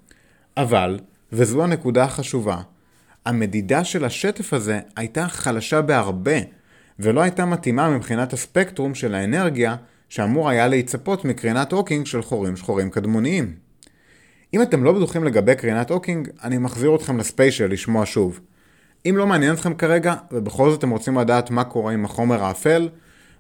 אבל, 0.57 0.99
וזו 1.33 1.65
הנקודה 1.65 2.05
החשובה, 2.05 2.61
המדידה 3.27 3.85
של 3.85 4.05
השטף 4.05 4.53
הזה 4.53 4.81
הייתה 4.97 5.29
חלשה 5.29 5.83
בהרבה, 5.83 6.37
ולא 6.99 7.21
הייתה 7.21 7.45
מתאימה 7.45 7.91
מבחינת 7.91 8.33
הספקטרום 8.33 8.95
של 8.95 9.15
האנרגיה 9.15 9.77
שאמור 10.15 10.49
היה 10.49 10.69
להיצפות 10.69 11.25
מקרינת 11.25 11.73
הוקינג 11.73 12.07
של 12.07 12.23
חורים 12.23 12.57
שחורים 12.57 12.91
קדמוניים. 12.91 13.55
אם 14.55 14.63
אתם 14.63 14.85
לא 14.85 14.93
בטוחים 14.93 15.25
לגבי 15.25 15.55
קרינת 15.55 15.91
הוקינג, 15.91 16.29
אני 16.45 16.59
מחזיר 16.59 16.95
אתכם 16.95 17.19
לספיישל 17.19 17.73
לשמוע 17.73 18.07
שוב. 18.07 18.41
אם 19.09 19.17
לא 19.17 19.27
מעניין 19.27 19.55
אתכם 19.55 19.75
כרגע, 19.75 20.15
ובכל 20.33 20.71
זאת 20.71 20.79
אתם 20.79 20.91
רוצים 20.91 21.19
לדעת 21.19 21.51
מה 21.51 21.65
קורה 21.65 21.93
עם 21.93 22.05
החומר 22.05 22.45
האפל, 22.45 22.89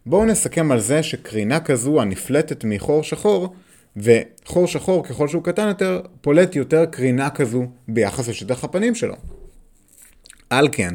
בואו 0.06 0.24
נסכם 0.24 0.72
על 0.72 0.80
זה 0.80 1.02
שקרינה 1.02 1.60
כזו 1.60 2.00
הנפלטת 2.00 2.64
מחור 2.64 3.02
שחור, 3.02 3.54
וחור 3.96 4.66
שחור 4.66 5.04
ככל 5.04 5.28
שהוא 5.28 5.42
קטן 5.42 5.68
יותר, 5.68 6.00
פולט 6.20 6.56
יותר 6.56 6.84
קרינה 6.84 7.30
כזו 7.30 7.66
ביחס 7.88 8.28
לשטח 8.28 8.64
הפנים 8.64 8.94
שלו. 8.94 9.14
על 10.50 10.68
כן, 10.72 10.94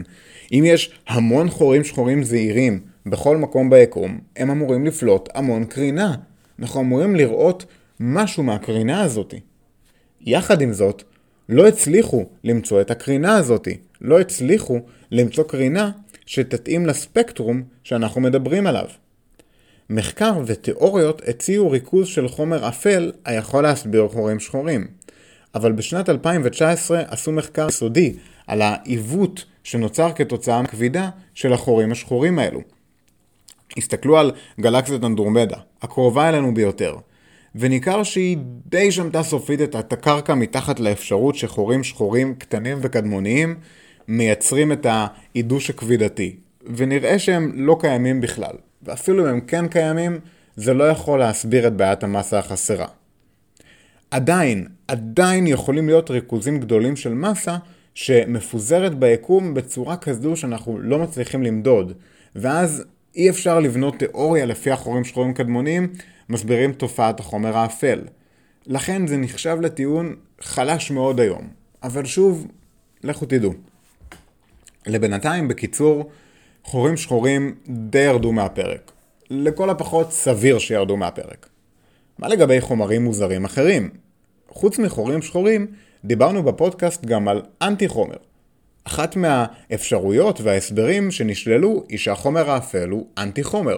אם 0.52 0.64
יש 0.66 1.00
המון 1.08 1.50
חורים 1.50 1.84
שחורים 1.84 2.24
זעירים 2.24 2.80
בכל 3.10 3.38
מקום 3.38 3.70
ביקום, 3.70 4.20
הם 4.38 4.52
אמורים 4.52 4.86
לפלוט 4.86 5.30
המון 5.34 5.66
קרינה. 5.66 6.16
אנחנו 6.60 6.82
אמורים 6.82 7.16
לראות 7.16 7.66
משהו 8.00 8.44
מהקרינה 8.44 9.02
הזאתי. 9.02 9.40
יחד 10.22 10.62
עם 10.62 10.74
זאת, 10.74 11.04
לא 11.50 11.68
הצליחו 11.68 12.26
למצוא 12.44 12.82
את 12.82 12.92
הקרינה 12.92 13.36
הזאתי. 13.36 13.78
לא 14.02 14.20
הצליחו 14.20 14.80
למצוא 15.12 15.44
קרינה 15.44 15.92
שתתאים 16.26 16.86
לספקטרום 16.86 17.64
שאנחנו 17.84 18.22
מדברים 18.22 18.68
עליו. 18.68 18.86
מחקר 19.90 20.42
ותיאוריות 20.46 21.22
הציעו 21.28 21.72
ריכוז 21.72 22.08
של 22.08 22.28
חומר 22.28 22.68
אפל 22.68 23.12
היכול 23.26 23.64
להסביר 23.64 24.08
חורים 24.08 24.40
שחורים. 24.40 24.88
אבל 25.56 25.72
בשנת 25.72 26.10
2019 26.10 27.04
עשו 27.08 27.32
מחקר 27.32 27.68
יסודי 27.68 28.14
על 28.48 28.62
העיוות 28.62 29.46
שנוצר 29.64 30.12
כתוצאה 30.16 30.62
מכבידה 30.62 31.10
של 31.34 31.54
החורים 31.54 31.92
השחורים 31.92 32.40
האלו. 32.40 32.62
הסתכלו 33.78 34.18
על 34.18 34.32
גלקסיית 34.60 35.04
אנדרומדה, 35.04 35.58
הקרובה 35.82 36.30
אלינו 36.30 36.54
ביותר, 36.54 36.96
וניכר 37.56 38.04
שהיא 38.04 38.38
די 38.66 38.92
שמטה 38.92 39.24
סופית 39.24 39.62
את 39.62 39.94
הקרקע 39.94 40.36
מתחת 40.36 40.80
לאפשרות 40.80 41.36
שחורים 41.36 41.84
שחורים 41.84 42.36
קטנים 42.36 42.78
וקדמוניים 42.82 43.56
מייצרים 44.08 44.72
את 44.72 44.86
העידוש 44.90 45.70
הכבידתי, 45.70 46.36
ונראה 46.76 47.20
שהם 47.20 47.52
לא 47.56 47.78
קיימים 47.80 48.22
בכלל, 48.22 48.56
ואפילו 48.84 49.24
אם 49.24 49.30
הם 49.30 49.42
כן 49.42 49.68
קיימים, 49.68 50.20
זה 50.56 50.74
לא 50.74 50.84
יכול 50.84 51.20
להסביר 51.20 51.68
את 51.68 51.74
בעיית 51.74 52.04
המסה 52.04 52.40
החסרה. 52.40 52.88
עדיין, 54.12 54.68
עדיין 54.88 55.48
יכולים 55.48 55.88
להיות 55.88 56.12
ריכוזים 56.12 56.60
גדולים 56.60 56.96
של 56.96 57.14
מסה 57.14 57.58
שמפוזרת 57.94 59.00
ביקום 59.00 59.54
בצורה 59.54 59.98
כזו 59.98 60.36
שאנחנו 60.36 60.80
לא 60.80 61.00
מצליחים 61.00 61.44
למדוד, 61.44 61.94
ואז 62.36 62.86
אי 63.16 63.30
אפשר 63.30 63.60
לבנות 63.60 64.00
תיאוריה 64.00 64.46
לפי 64.46 64.72
החורים 64.72 65.04
שחורים 65.04 65.34
קדמוניים 65.34 65.94
מסבירים 66.30 66.74
תופעת 66.74 67.20
החומר 67.20 67.58
האפל. 67.58 68.02
לכן 68.68 69.08
זה 69.08 69.18
נחשב 69.18 69.58
לטיעון 69.62 70.16
חלש 70.42 70.92
מאוד 70.92 71.20
היום. 71.20 71.48
אבל 71.84 72.06
שוב, 72.06 72.48
לכו 73.04 73.26
תדעו. 73.26 73.54
לבינתיים, 74.88 75.48
בקיצור, 75.48 76.10
חורים 76.64 76.98
שחורים 76.98 77.56
די 77.68 78.00
ירדו 78.00 78.32
מהפרק. 78.32 78.92
לכל 79.30 79.70
הפחות 79.70 80.12
סביר 80.12 80.60
שירדו 80.60 80.98
מהפרק. 80.98 81.50
מה 82.20 82.28
לגבי 82.28 82.62
חומרים 82.62 83.04
מוזרים 83.04 83.46
אחרים? 83.46 83.90
חוץ 84.50 84.80
מחורים 84.80 85.22
שחורים, 85.22 85.68
דיברנו 86.06 86.44
בפודקאסט 86.44 87.06
גם 87.06 87.28
על 87.28 87.42
אנטי 87.62 87.88
חומר. 87.88 88.18
אחת 88.84 89.16
מהאפשרויות 89.16 90.42
וההסברים 90.42 91.12
שנשללו 91.12 91.84
היא 91.90 91.98
שהחומר 91.98 92.52
האפל 92.52 92.90
הוא 92.90 93.08
אנטי 93.18 93.44
חומר. 93.44 93.78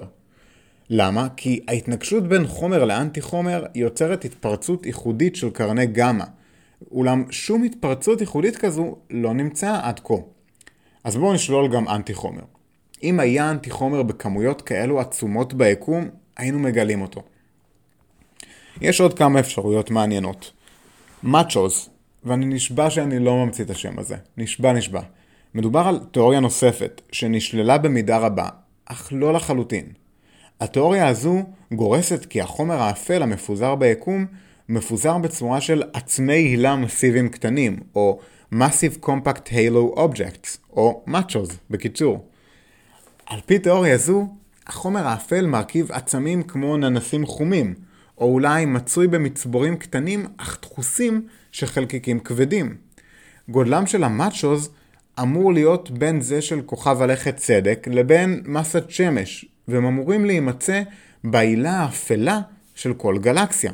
למה? 0.90 1.28
כי 1.38 1.60
ההתנגשות 1.68 2.28
בין 2.28 2.48
חומר 2.48 2.86
לאנטי 2.86 3.22
חומר 3.22 3.66
יוצרת 3.76 4.26
התפרצות 4.26 4.86
ייחודית 4.86 5.36
של 5.36 5.50
קרני 5.50 5.86
גמא. 5.86 6.26
אולם 6.92 7.24
שום 7.30 7.64
התפרצות 7.64 8.22
ייחודית 8.22 8.58
כזו 8.58 8.96
לא 9.10 9.34
נמצאה 9.34 9.88
עד 9.88 10.00
כה. 10.04 10.14
אז 11.04 11.18
בואו 11.18 11.34
נשלול 11.34 11.74
גם 11.74 11.88
אנטי 11.88 12.14
חומר. 12.14 12.42
אם 13.04 13.20
היה 13.20 13.52
אנטי 13.52 13.70
חומר 13.70 14.04
בכמויות 14.04 14.62
כאלו 14.62 15.00
עצומות 15.00 15.54
ביקום, 15.54 16.10
היינו 16.38 16.60
מגלים 16.60 17.02
אותו. 17.02 17.24
יש 18.82 19.02
עוד 19.02 19.14
כמה 19.14 19.40
אפשרויות 19.40 19.92
מעניינות. 19.92 20.52
מאצ'וז, 21.24 21.90
ואני 22.23 22.45
נשבע 22.45 22.89
שאני 22.89 23.19
לא 23.19 23.45
ממציא 23.45 23.65
את 23.65 23.69
השם 23.69 23.99
הזה. 23.99 24.15
נשבע 24.38 24.73
נשבע. 24.73 25.01
מדובר 25.53 25.79
על 25.79 25.99
תיאוריה 26.12 26.39
נוספת, 26.39 27.01
שנשללה 27.12 27.77
במידה 27.77 28.17
רבה, 28.17 28.49
אך 28.86 29.10
לא 29.12 29.34
לחלוטין. 29.34 29.86
התיאוריה 30.60 31.07
הזו 31.07 31.43
גורסת 31.71 32.25
כי 32.25 32.41
החומר 32.41 32.81
האפל 32.81 33.23
המפוזר 33.23 33.75
ביקום 33.75 34.25
מפוזר 34.69 35.17
בצורה 35.17 35.62
של 35.62 35.84
עצמי 35.93 36.34
הילה 36.34 36.75
מסיביים 36.75 37.29
קטנים, 37.29 37.79
או 37.95 38.19
Massive 38.53 39.05
Compact 39.05 39.47
Halo 39.49 39.97
Objects, 39.97 40.57
או 40.69 41.03
מאצ'וז 41.07 41.60
בקיצור. 41.69 42.25
על 43.25 43.39
פי 43.45 43.60
תיאוריה 43.60 43.97
זו, 43.97 44.27
החומר 44.67 45.07
האפל 45.07 45.45
מרכיב 45.45 45.91
עצמים 45.91 46.43
כמו 46.43 46.77
ננסים 46.77 47.25
חומים, 47.25 47.75
או 48.17 48.25
אולי 48.25 48.65
מצוי 48.65 49.07
במצבורים 49.07 49.77
קטנים 49.77 50.25
אך 50.38 50.60
דחוסים 50.62 51.27
של 51.52 51.66
חלקיקים 51.66 52.20
כבדים. 52.20 52.76
גודלם 53.50 53.86
של 53.86 54.04
המאצ'וז 54.04 54.70
אמור 55.22 55.54
להיות 55.54 55.92
בין 55.92 56.22
זה 56.22 56.42
של 56.42 56.62
כוכב 56.62 57.02
הלכת 57.02 57.38
צדק 57.38 57.88
לבין 57.92 58.42
מסת 58.46 58.90
שמש, 58.90 59.46
והם 59.68 59.86
אמורים 59.86 60.26
להימצא 60.26 60.82
בעילה 61.24 61.72
האפלה 61.72 62.40
של 62.76 62.94
כל 62.94 63.18
גלקסיה. 63.18 63.72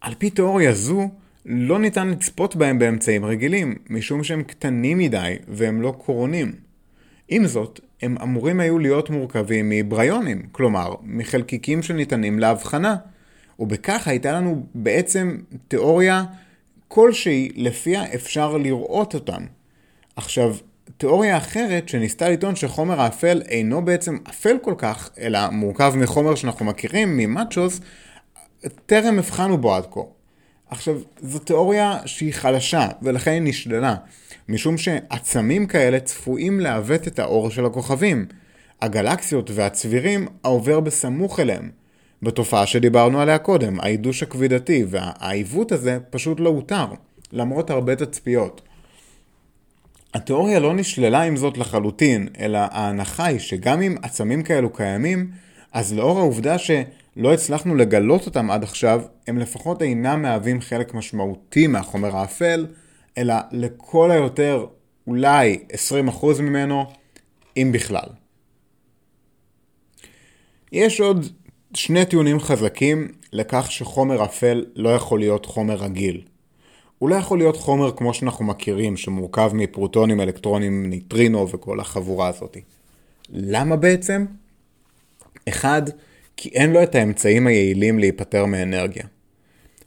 על 0.00 0.14
פי 0.18 0.30
תיאוריה 0.30 0.72
זו, 0.72 1.10
לא 1.46 1.78
ניתן 1.78 2.08
לצפות 2.08 2.56
בהם 2.56 2.78
באמצעים 2.78 3.24
רגילים, 3.24 3.74
משום 3.90 4.24
שהם 4.24 4.42
קטנים 4.42 4.98
מדי 4.98 5.36
והם 5.48 5.82
לא 5.82 5.94
קורונים. 5.98 6.52
עם 7.28 7.46
זאת, 7.46 7.80
הם 8.02 8.16
אמורים 8.22 8.60
היו 8.60 8.78
להיות 8.78 9.10
מורכבים 9.10 9.68
מבריונים, 9.68 10.42
כלומר, 10.52 10.94
מחלקיקים 11.02 11.82
שניתנים 11.82 12.38
להבחנה, 12.38 12.96
ובכך 13.58 14.08
הייתה 14.08 14.32
לנו 14.32 14.66
בעצם 14.74 15.36
תיאוריה 15.68 16.24
כלשהי 16.88 17.52
לפיה 17.56 18.14
אפשר 18.14 18.56
לראות 18.56 19.14
אותם. 19.14 19.42
עכשיו, 20.16 20.56
תיאוריה 20.96 21.36
אחרת 21.36 21.88
שניסתה 21.88 22.28
לטעון 22.28 22.56
שחומר 22.56 23.00
האפל 23.00 23.42
אינו 23.48 23.84
בעצם 23.84 24.18
אפל 24.30 24.56
כל 24.62 24.74
כך, 24.78 25.10
אלא 25.18 25.50
מורכב 25.50 25.94
מחומר 25.96 26.34
שאנחנו 26.34 26.64
מכירים, 26.64 27.16
ממאצ'וס, 27.16 27.80
טרם 28.86 29.18
הבחנו 29.18 29.58
בו 29.58 29.74
עד 29.74 29.86
כה. 29.90 30.00
עכשיו, 30.70 31.00
זו 31.20 31.38
תיאוריה 31.38 31.98
שהיא 32.06 32.34
חלשה, 32.34 32.88
ולכן 33.02 33.30
היא 33.30 33.42
נשללה, 33.42 33.94
משום 34.48 34.78
שעצמים 34.78 35.66
כאלה 35.66 36.00
צפויים 36.00 36.60
לעוות 36.60 37.08
את 37.08 37.18
האור 37.18 37.50
של 37.50 37.66
הכוכבים, 37.66 38.26
הגלקסיות 38.82 39.50
והצבירים 39.54 40.28
העובר 40.44 40.80
בסמוך 40.80 41.40
אליהם. 41.40 41.70
בתופעה 42.22 42.66
שדיברנו 42.66 43.20
עליה 43.20 43.38
קודם, 43.38 43.80
העידוש 43.80 44.22
הכבידתי, 44.22 44.84
והעיוות 44.88 45.72
הזה 45.72 45.98
פשוט 46.10 46.40
לא 46.40 46.48
הותר, 46.48 46.86
למרות 47.32 47.70
הרבה 47.70 47.96
תצפיות. 47.96 48.62
התיאוריה 50.14 50.60
לא 50.60 50.74
נשללה 50.74 51.22
עם 51.22 51.36
זאת 51.36 51.58
לחלוטין, 51.58 52.28
אלא 52.38 52.58
ההנחה 52.58 53.26
היא 53.26 53.38
שגם 53.38 53.82
אם 53.82 53.96
עצמים 54.02 54.42
כאלו 54.42 54.70
קיימים, 54.70 55.30
אז 55.72 55.94
לאור 55.94 56.18
העובדה 56.18 56.58
שלא 56.58 57.32
הצלחנו 57.34 57.74
לגלות 57.74 58.26
אותם 58.26 58.50
עד 58.50 58.62
עכשיו, 58.62 59.02
הם 59.26 59.38
לפחות 59.38 59.82
אינם 59.82 60.22
מהווים 60.22 60.60
חלק 60.60 60.94
משמעותי 60.94 61.66
מהחומר 61.66 62.16
האפל, 62.16 62.66
אלא 63.18 63.34
לכל 63.52 64.10
היותר 64.10 64.66
אולי 65.06 65.58
20% 66.10 66.42
ממנו, 66.42 66.84
אם 67.56 67.70
בכלל. 67.72 68.08
יש 70.72 71.00
עוד 71.00 71.26
שני 71.74 72.04
טיעונים 72.06 72.40
חזקים 72.40 73.08
לכך 73.32 73.72
שחומר 73.72 74.24
אפל 74.24 74.64
לא 74.76 74.88
יכול 74.88 75.18
להיות 75.18 75.46
חומר 75.46 75.74
רגיל. 75.74 76.20
הוא 76.98 77.08
לא 77.10 77.14
יכול 77.14 77.38
להיות 77.38 77.56
חומר 77.56 77.96
כמו 77.96 78.14
שאנחנו 78.14 78.44
מכירים, 78.44 78.96
שמורכב 78.96 79.50
מפרוטונים, 79.54 80.20
אלקטרונים, 80.20 80.90
ניטרינו 80.90 81.48
וכל 81.50 81.80
החבורה 81.80 82.28
הזאת. 82.28 82.56
למה 83.28 83.76
בעצם? 83.76 84.26
אחד, 85.48 85.82
כי 86.36 86.48
אין 86.48 86.72
לו 86.72 86.82
את 86.82 86.94
האמצעים 86.94 87.46
היעילים 87.46 87.98
להיפטר 87.98 88.46
מאנרגיה. 88.46 89.04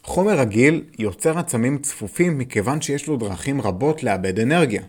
חומר 0.03 0.39
רגיל 0.39 0.83
יוצר 0.99 1.39
עצמים 1.39 1.77
צפופים 1.77 2.37
מכיוון 2.37 2.81
שיש 2.81 3.07
לו 3.07 3.17
דרכים 3.17 3.61
רבות 3.61 4.03
לאבד 4.03 4.39
אנרגיה. 4.39 4.83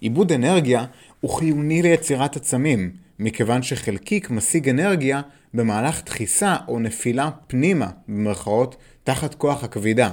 עיבוד 0.00 0.32
אנרגיה 0.32 0.84
הוא 1.20 1.30
חיוני 1.30 1.82
ליצירת 1.82 2.36
עצמים, 2.36 2.90
מכיוון 3.20 3.62
שחלקיק 3.62 4.30
משיג 4.30 4.68
אנרגיה 4.68 5.20
במהלך 5.54 6.02
דחיסה 6.04 6.56
או 6.68 6.78
נפילה 6.78 7.30
פנימה, 7.46 7.90
במרכאות, 8.08 8.76
תחת 9.04 9.34
כוח 9.34 9.64
הכבידה. 9.64 10.10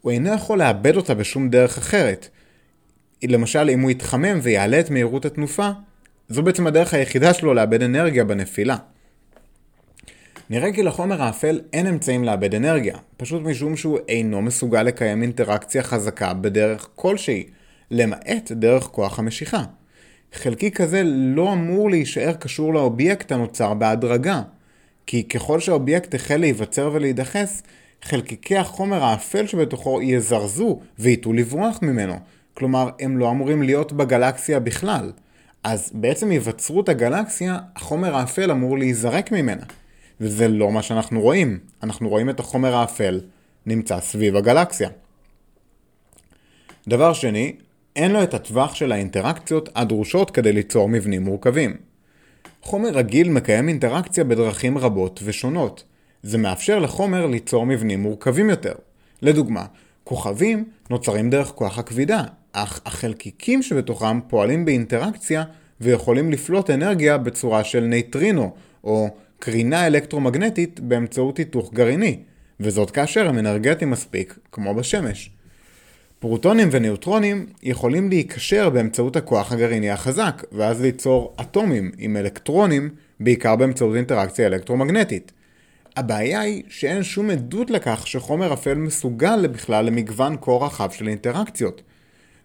הוא 0.00 0.12
אינו 0.12 0.34
יכול 0.34 0.58
לאבד 0.58 0.96
אותה 0.96 1.14
בשום 1.14 1.50
דרך 1.50 1.78
אחרת. 1.78 2.28
למשל, 3.24 3.70
אם 3.70 3.80
הוא 3.80 3.90
יתחמם 3.90 4.38
ויעלה 4.42 4.80
את 4.80 4.90
מהירות 4.90 5.24
התנופה, 5.24 5.70
זו 6.28 6.42
בעצם 6.42 6.66
הדרך 6.66 6.94
היחידה 6.94 7.34
שלו 7.34 7.54
לאבד 7.54 7.82
אנרגיה 7.82 8.24
בנפילה. 8.24 8.76
נראה 10.50 10.72
כי 10.72 10.82
לחומר 10.82 11.22
האפל 11.22 11.60
אין 11.72 11.86
אמצעים 11.86 12.24
לאבד 12.24 12.54
אנרגיה, 12.54 12.96
פשוט 13.16 13.42
משום 13.42 13.76
שהוא 13.76 13.98
אינו 14.08 14.42
מסוגל 14.42 14.82
לקיים 14.82 15.22
אינטראקציה 15.22 15.82
חזקה 15.82 16.34
בדרך 16.34 16.88
כלשהי, 16.94 17.44
למעט 17.90 18.52
דרך 18.52 18.82
כוח 18.82 19.18
המשיכה. 19.18 19.64
חלקיק 20.36 20.76
כזה 20.76 21.02
לא 21.04 21.52
אמור 21.52 21.90
להישאר 21.90 22.32
קשור 22.32 22.74
לאובייקט 22.74 23.32
הנוצר 23.32 23.74
בהדרגה, 23.74 24.42
כי 25.06 25.22
ככל 25.22 25.60
שהאובייקט 25.60 26.14
החל 26.14 26.36
להיווצר 26.36 26.90
ולהידחס, 26.92 27.62
חלקיקי 28.02 28.56
החומר 28.56 29.04
האפל 29.04 29.46
שבתוכו 29.46 30.02
יזרזו 30.02 30.80
ויטו 30.98 31.32
לברוח 31.32 31.78
ממנו, 31.82 32.14
כלומר 32.54 32.90
הם 33.00 33.18
לא 33.18 33.30
אמורים 33.30 33.62
להיות 33.62 33.92
בגלקסיה 33.92 34.60
בכלל. 34.60 35.12
אז 35.64 35.90
בעצם 35.94 36.30
היווצרות 36.30 36.88
הגלקסיה, 36.88 37.58
החומר 37.76 38.16
האפל 38.16 38.50
אמור 38.50 38.78
להיזרק 38.78 39.32
ממנה. 39.32 39.62
וזה 40.20 40.48
לא 40.48 40.72
מה 40.72 40.82
שאנחנו 40.82 41.20
רואים. 41.20 41.58
אנחנו 41.82 42.08
רואים 42.08 42.30
את 42.30 42.40
החומר 42.40 42.74
האפל 42.74 43.20
נמצא 43.66 44.00
סביב 44.00 44.36
הגלקסיה. 44.36 44.88
דבר 46.88 47.12
שני, 47.12 47.56
אין 47.96 48.10
לו 48.10 48.22
את 48.22 48.34
הטווח 48.34 48.74
של 48.74 48.92
האינטראקציות 48.92 49.68
הדרושות 49.74 50.30
כדי 50.30 50.52
ליצור 50.52 50.88
מבנים 50.88 51.22
מורכבים. 51.22 51.76
חומר 52.62 52.88
רגיל 52.88 53.28
מקיים 53.28 53.68
אינטראקציה 53.68 54.24
בדרכים 54.24 54.78
רבות 54.78 55.20
ושונות. 55.24 55.84
זה 56.22 56.38
מאפשר 56.38 56.78
לחומר 56.78 57.26
ליצור 57.26 57.66
מבנים 57.66 58.02
מורכבים 58.02 58.50
יותר. 58.50 58.74
לדוגמה, 59.22 59.66
כוכבים 60.04 60.64
נוצרים 60.90 61.30
דרך 61.30 61.48
כוח 61.48 61.78
הכבידה, 61.78 62.22
אך 62.52 62.80
החלקיקים 62.86 63.62
שבתוכם 63.62 64.20
פועלים 64.20 64.64
באינטראקציה 64.64 65.44
ויכולים 65.80 66.32
לפלוט 66.32 66.70
אנרגיה 66.70 67.18
בצורה 67.18 67.64
של 67.64 67.80
נייטרינו, 67.80 68.54
או 68.84 69.08
קרינה 69.38 69.86
אלקטרומגנטית 69.86 70.80
באמצעות 70.80 71.36
היתוך 71.36 71.72
גרעיני, 71.74 72.18
וזאת 72.60 72.90
כאשר 72.90 73.28
הם 73.28 73.38
אנרגטיים 73.38 73.90
מספיק, 73.90 74.38
כמו 74.52 74.74
בשמש. 74.74 75.35
פרוטונים 76.18 76.68
וניוטרונים 76.72 77.46
יכולים 77.62 78.08
להיקשר 78.08 78.70
באמצעות 78.70 79.16
הכוח 79.16 79.52
הגרעיני 79.52 79.90
החזק, 79.90 80.44
ואז 80.52 80.80
ליצור 80.80 81.34
אטומים 81.40 81.90
עם 81.98 82.16
אלקטרונים, 82.16 82.90
בעיקר 83.20 83.56
באמצעות 83.56 83.96
אינטראקציה 83.96 84.46
אלקטרומגנטית. 84.46 85.32
הבעיה 85.96 86.40
היא 86.40 86.62
שאין 86.68 87.02
שום 87.02 87.30
עדות 87.30 87.70
לכך 87.70 88.06
שחומר 88.06 88.52
אפל 88.52 88.74
מסוגל 88.74 89.46
בכלל 89.46 89.84
למגוון 89.84 90.36
כה 90.40 90.52
רחב 90.52 90.90
של 90.90 91.08
אינטראקציות. 91.08 91.82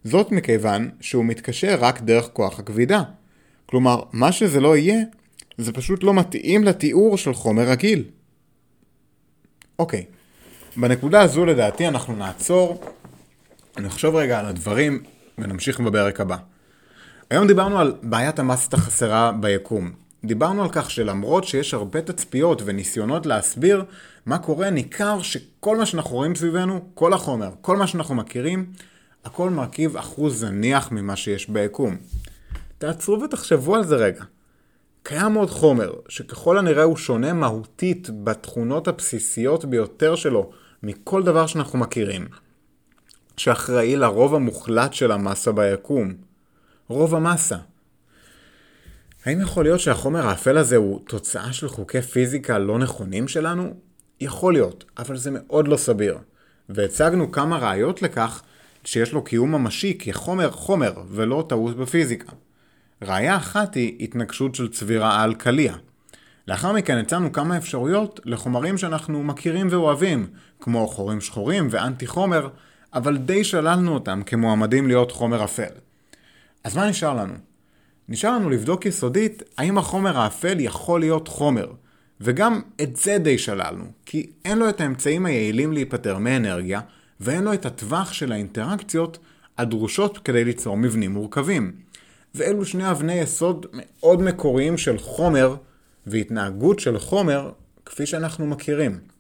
זאת 0.04 0.32
מכיוון 0.32 0.90
שהוא 1.02 1.26
מתקשר 1.26 1.78
רק 1.80 2.02
דרך 2.02 2.30
כוח 2.34 2.60
הכבידה. 2.60 3.04
כלומר, 3.66 4.02
מה 4.14 4.32
שזה 4.32 4.60
לא 4.60 4.78
יהיה, 4.78 5.00
זה 5.58 5.74
פשוט 5.74 6.04
לא 6.04 6.14
מתאים 6.14 6.64
לתיאור 6.64 7.18
של 7.18 7.34
חומר 7.34 7.64
רגיל. 7.64 8.04
אוקיי, 9.80 10.06
בנקודה 10.78 11.22
הזו 11.22 11.46
לדעתי 11.46 11.88
אנחנו 11.88 12.16
נעצור, 12.16 12.82
נחשוב 13.82 14.16
רגע 14.16 14.40
על 14.40 14.46
הדברים 14.46 15.04
ונמשיך 15.38 15.80
בפרק 15.80 16.22
הבא. 16.22 16.38
היום 17.30 17.48
דיברנו 17.48 17.80
על 17.80 17.94
בעיית 18.04 18.40
המסת 18.40 18.74
החסרה 18.74 19.32
ביקום. 19.40 19.92
דיברנו 20.26 20.64
על 20.64 20.70
כך 20.72 20.92
שלמרות 20.92 21.44
שיש 21.44 21.74
הרבה 21.74 22.02
תצפיות 22.02 22.62
וניסיונות 22.66 23.26
להסביר 23.26 23.84
מה 24.26 24.38
קורה, 24.38 24.70
ניכר 24.70 25.22
שכל 25.22 25.78
מה 25.78 25.86
שאנחנו 25.86 26.16
רואים 26.16 26.36
סביבנו, 26.36 26.82
כל 26.94 27.14
החומר, 27.14 27.50
כל 27.62 27.78
מה 27.78 27.88
שאנחנו 27.88 28.16
מכירים, 28.16 28.66
הכל 29.26 29.50
מרכיב 29.50 29.98
אחוז 29.98 30.40
זניח 30.40 30.92
ממה 30.92 31.16
שיש 31.16 31.50
ביקום. 31.50 31.98
תעצרו 32.78 33.22
ותחשבו 33.22 33.76
על 33.76 33.84
זה 33.84 33.96
רגע. 33.96 34.24
קיים 35.04 35.34
עוד 35.34 35.50
חומר, 35.50 35.94
שככל 36.10 36.58
הנראה 36.58 36.84
הוא 36.84 36.98
שונה 36.98 37.34
מהותית 37.34 38.10
בתכונות 38.24 38.88
הבסיסיות 38.88 39.66
ביותר 39.66 40.16
שלו 40.16 40.50
מכל 40.84 41.24
דבר 41.24 41.48
שאנחנו 41.48 41.80
מכירים, 41.80 42.28
שאחראי 43.42 43.96
לרוב 43.96 44.36
המוחלט 44.36 44.94
של 44.94 45.12
המסה 45.12 45.52
ביקום. 45.52 46.14
רוב 46.88 47.16
המסה. 47.16 47.58
האם 49.26 49.42
יכול 49.42 49.64
להיות 49.64 49.80
שהחומר 49.80 50.28
האפל 50.28 50.58
הזה 50.58 50.76
הוא 50.76 51.00
תוצאה 51.08 51.54
של 51.54 51.70
חוקי 51.70 52.02
פיזיקה 52.02 52.60
לא 52.60 52.80
נכונים 52.80 53.28
שלנו? 53.28 53.74
יכול 54.20 54.54
להיות, 54.54 54.84
אבל 54.98 55.18
זה 55.18 55.30
מאוד 55.34 55.68
לא 55.68 55.78
סביר. 55.78 56.18
והצגנו 56.70 57.32
כמה 57.32 57.58
ראיות 57.58 58.02
לכך 58.02 58.42
שיש 58.84 59.14
לו 59.14 59.24
קיום 59.24 59.52
ממשי 59.52 59.98
כחומר 60.00 60.52
חומר 60.52 60.94
ולא 61.08 61.46
טעות 61.50 61.78
בפיזיקה. 61.78 62.32
ראיה 63.02 63.38
אחת 63.38 63.76
היא 63.76 64.04
התנגשות 64.04 64.56
של 64.56 64.72
צבירה 64.72 65.24
על 65.24 65.34
קליע. 65.34 65.74
לאחר 66.48 66.72
מכן 66.74 66.98
הצענו 66.98 67.32
כמה 67.32 67.58
אפשרויות 67.58 68.20
לחומרים 68.26 68.78
שאנחנו 68.78 69.24
מכירים 69.24 69.68
ואוהבים, 69.72 70.28
כמו 70.60 70.88
חורים 70.88 71.22
שחורים 71.22 71.68
ואנטי 71.72 72.08
חומר, 72.08 72.50
אבל 72.94 73.18
די 73.18 73.44
שללנו 73.44 73.94
אותם 73.94 74.22
כמועמדים 74.26 74.88
להיות 74.88 75.12
חומר 75.12 75.44
אפל. 75.44 75.74
אז 76.64 76.78
מה 76.78 76.90
נשאר 76.90 77.14
לנו? 77.14 77.34
נשאר 78.10 78.36
לנו 78.36 78.50
לבדוק 78.50 78.86
יסודית 78.86 79.44
האם 79.58 79.78
החומר 79.78 80.18
האפל 80.18 80.60
יכול 80.60 81.00
להיות 81.00 81.28
חומר, 81.28 81.68
וגם 82.22 82.62
את 82.82 82.96
זה 82.96 83.18
די 83.18 83.38
שללנו, 83.38 83.84
כי 84.06 84.30
אין 84.46 84.58
לו 84.58 84.70
את 84.70 84.82
האמצעים 84.82 85.26
היעילים 85.26 85.74
להיפטר 85.74 86.18
מאנרגיה, 86.18 86.82
ואין 87.20 87.44
לו 87.44 87.54
את 87.54 87.66
הטווח 87.66 88.14
של 88.14 88.32
האינטראקציות 88.32 89.18
הדרושות 89.58 90.18
כדי 90.18 90.44
ליצור 90.44 90.78
מבנים 90.78 91.12
מורכבים. 91.12 91.72
ואלו 92.36 92.66
שני 92.66 92.92
אבני 92.92 93.14
יסוד 93.14 93.66
מאוד 93.74 94.22
מקוריים 94.22 94.78
של 94.78 94.98
חומר 94.98 95.56
והתנהגות 96.08 96.80
של 96.80 97.00
חומר 97.00 97.52
כפי 97.86 98.06
שאנחנו 98.06 98.46
מכירים. 98.46 99.11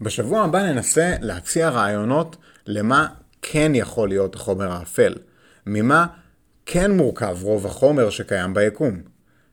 בשבוע 0.00 0.44
הבא 0.44 0.62
ננסה 0.62 1.14
להציע 1.20 1.68
רעיונות 1.68 2.36
למה 2.66 3.06
כן 3.42 3.72
יכול 3.74 4.08
להיות 4.08 4.34
החומר 4.34 4.72
האפל, 4.72 5.14
ממה 5.66 6.06
כן 6.66 6.90
מורכב 6.90 7.38
רוב 7.42 7.66
החומר 7.66 8.10
שקיים 8.10 8.54
ביקום. 8.54 9.00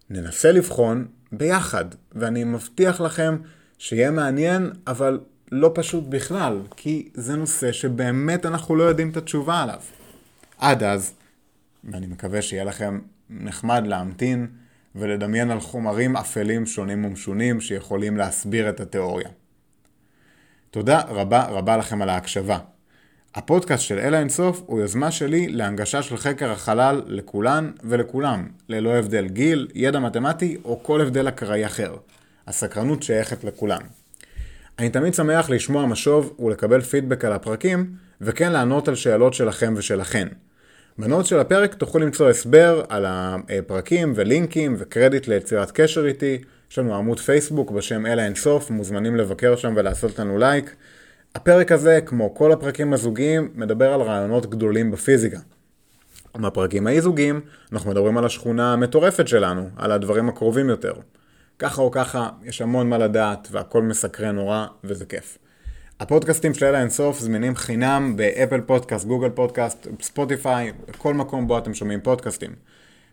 ננסה 0.09 0.51
לבחון 0.51 1.07
ביחד, 1.31 1.85
ואני 2.11 2.43
מבטיח 2.43 3.01
לכם 3.01 3.37
שיהיה 3.77 4.11
מעניין, 4.11 4.71
אבל 4.87 5.19
לא 5.51 5.71
פשוט 5.73 6.03
בכלל, 6.09 6.59
כי 6.75 7.09
זה 7.13 7.35
נושא 7.35 7.71
שבאמת 7.71 8.45
אנחנו 8.45 8.75
לא 8.75 8.83
יודעים 8.83 9.09
את 9.09 9.17
התשובה 9.17 9.63
עליו. 9.63 9.79
עד 10.57 10.83
אז, 10.83 11.13
ואני 11.83 12.07
מקווה 12.07 12.41
שיהיה 12.41 12.63
לכם 12.63 12.99
נחמד 13.29 13.83
להמתין 13.87 14.47
ולדמיין 14.95 15.51
על 15.51 15.59
חומרים 15.59 16.17
אפלים 16.17 16.65
שונים 16.65 17.05
ומשונים 17.05 17.61
שיכולים 17.61 18.17
להסביר 18.17 18.69
את 18.69 18.79
התיאוריה. 18.79 19.29
תודה 20.71 21.01
רבה 21.07 21.45
רבה 21.49 21.77
לכם 21.77 22.01
על 22.01 22.09
ההקשבה. 22.09 22.57
הפודקאסט 23.35 23.83
של 23.83 23.99
אלה 23.99 24.19
אינסוף 24.19 24.61
הוא 24.65 24.79
יוזמה 24.79 25.11
שלי 25.11 25.47
להנגשה 25.47 26.01
של 26.01 26.17
חקר 26.17 26.51
החלל 26.51 27.01
לכולן 27.07 27.71
ולכולם, 27.83 28.47
ללא 28.69 28.95
הבדל 28.95 29.27
גיל, 29.27 29.67
ידע 29.75 29.99
מתמטי 29.99 30.57
או 30.65 30.83
כל 30.83 31.01
הבדל 31.01 31.27
אקראי 31.27 31.65
אחר. 31.65 31.95
הסקרנות 32.47 33.03
שייכת 33.03 33.43
לכולם. 33.43 33.81
אני 34.79 34.89
תמיד 34.89 35.13
שמח 35.13 35.49
לשמוע 35.49 35.85
משוב 35.85 36.35
ולקבל 36.39 36.81
פידבק 36.81 37.25
על 37.25 37.33
הפרקים, 37.33 37.91
וכן 38.21 38.51
לענות 38.51 38.87
על 38.87 38.95
שאלות 38.95 39.33
שלכם 39.33 39.73
ושלכן. 39.77 40.27
בנוט 40.97 41.25
של 41.25 41.39
הפרק 41.39 41.73
תוכלו 41.73 42.01
למצוא 42.01 42.29
הסבר 42.29 42.83
על 42.89 43.05
הפרקים 43.07 44.13
ולינקים 44.15 44.75
וקרדיט 44.77 45.27
ליצירת 45.27 45.71
קשר 45.71 46.05
איתי. 46.05 46.37
יש 46.71 46.79
לנו 46.79 46.95
עמוד 46.95 47.19
פייסבוק 47.19 47.71
בשם 47.71 48.05
אל 48.05 48.25
האינסוף, 48.25 48.71
מוזמנים 48.71 49.15
לבקר 49.15 49.55
שם 49.55 49.73
ולעשות 49.75 50.19
לנו 50.19 50.37
לייק. 50.37 50.75
הפרק 51.35 51.71
הזה, 51.71 51.99
כמו 52.05 52.35
כל 52.35 52.51
הפרקים 52.51 52.93
הזוגיים, 52.93 53.51
מדבר 53.55 53.93
על 53.93 54.01
רעיונות 54.01 54.45
גדולים 54.45 54.91
בפיזיקה. 54.91 55.39
בפרקים 56.35 56.87
האי-זוגיים, 56.87 57.41
אנחנו 57.71 57.91
מדברים 57.91 58.17
על 58.17 58.25
השכונה 58.25 58.73
המטורפת 58.73 59.27
שלנו, 59.27 59.69
על 59.75 59.91
הדברים 59.91 60.29
הקרובים 60.29 60.69
יותר. 60.69 60.93
ככה 61.59 61.81
או 61.81 61.91
ככה, 61.91 62.29
יש 62.43 62.61
המון 62.61 62.89
מה 62.89 62.97
לדעת, 62.97 63.47
והכל 63.51 63.81
מסקרן 63.81 64.35
נורא, 64.35 64.65
וזה 64.83 65.05
כיף. 65.05 65.37
הפודקאסטים 65.99 66.53
של 66.53 66.65
אל 66.65 66.81
האינסוף 66.81 67.19
זמינים 67.19 67.55
חינם 67.55 68.13
באפל 68.15 68.61
פודקאסט, 68.61 69.05
גוגל 69.05 69.29
פודקאסט, 69.29 69.87
ספוטיפיי, 70.01 70.73
כל 70.97 71.13
מקום 71.13 71.47
בו 71.47 71.57
אתם 71.57 71.73
שומעים 71.73 72.01
פודקאסטים. 72.01 72.55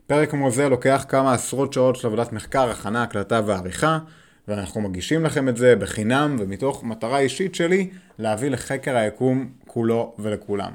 פרק 0.06 0.30
כמו 0.30 0.50
זה 0.50 0.68
לוקח 0.68 1.04
כמה 1.08 1.34
עשרות 1.34 1.72
שעות 1.72 1.96
של 1.96 2.06
עבודת 2.06 2.32
מחקר, 2.32 2.70
הכנה, 2.70 3.02
הקלטה 3.02 3.40
ועריכה, 3.46 3.98
ואנחנו 4.48 4.80
מגישים 4.80 5.24
לכם 5.24 5.48
את 5.48 5.56
זה 5.56 5.76
בחינם 5.76 6.36
ומתוך 6.40 6.84
מטרה 6.84 7.18
אישית 7.18 7.54
שלי 7.54 7.90
להביא 8.18 8.50
לחקר 8.50 8.96
היקום 8.96 9.48
כולו 9.66 10.14
ולכולם. 10.18 10.72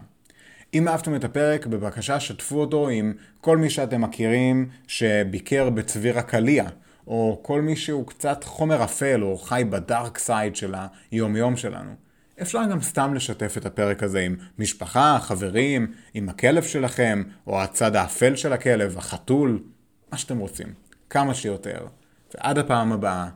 אם 0.74 0.88
אהבתם 0.88 1.16
את 1.16 1.24
הפרק, 1.24 1.66
בבקשה 1.66 2.20
שתפו 2.20 2.60
אותו 2.60 2.90
עם 2.90 3.14
כל 3.42 3.58
מי 3.58 3.70
שאתם 3.70 4.02
מכירים 4.02 4.70
שביקר 4.88 5.70
בצביר 5.70 6.20
הקליע. 6.20 6.66
או 7.10 7.40
כל 7.42 7.62
מי 7.62 7.76
שהוא 7.76 8.08
קצת 8.08 8.44
חומר 8.44 8.84
אפל, 8.84 9.24
או 9.24 9.38
חי 9.38 9.64
ב 9.70 9.79
dark 9.79 10.18
side 10.18 10.56
של 10.56 10.76
היום-יום 11.12 11.58
שלנו. 11.58 12.09
אפשר 12.42 12.60
גם 12.72 12.82
סתם 12.82 13.14
לשתף 13.14 13.54
את 13.58 13.66
הפרק 13.66 14.04
הזה 14.04 14.20
עם 14.20 14.36
משפחה, 14.60 15.18
חברים, 15.22 15.94
עם 16.14 16.30
הכלב 16.30 16.64
שלכם, 16.64 17.24
או 17.48 17.62
הצד 17.62 17.96
האפל 17.96 18.36
של 18.36 18.54
הכלב, 18.54 18.98
החתול, 18.98 19.64
מה 20.12 20.18
שאתם 20.18 20.38
רוצים. 20.38 20.74
כמה 21.10 21.34
שיותר. 21.34 21.88
ועד 22.34 22.58
הפעם 22.58 22.92
הבאה, 22.92 23.30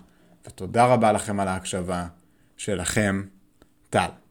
ותודה 0.48 0.86
רבה 0.86 1.12
לכם 1.12 1.39
על 1.39 1.48
ההקשבה. 1.48 2.08
שלכם, 2.58 3.24
טל. 3.89 4.22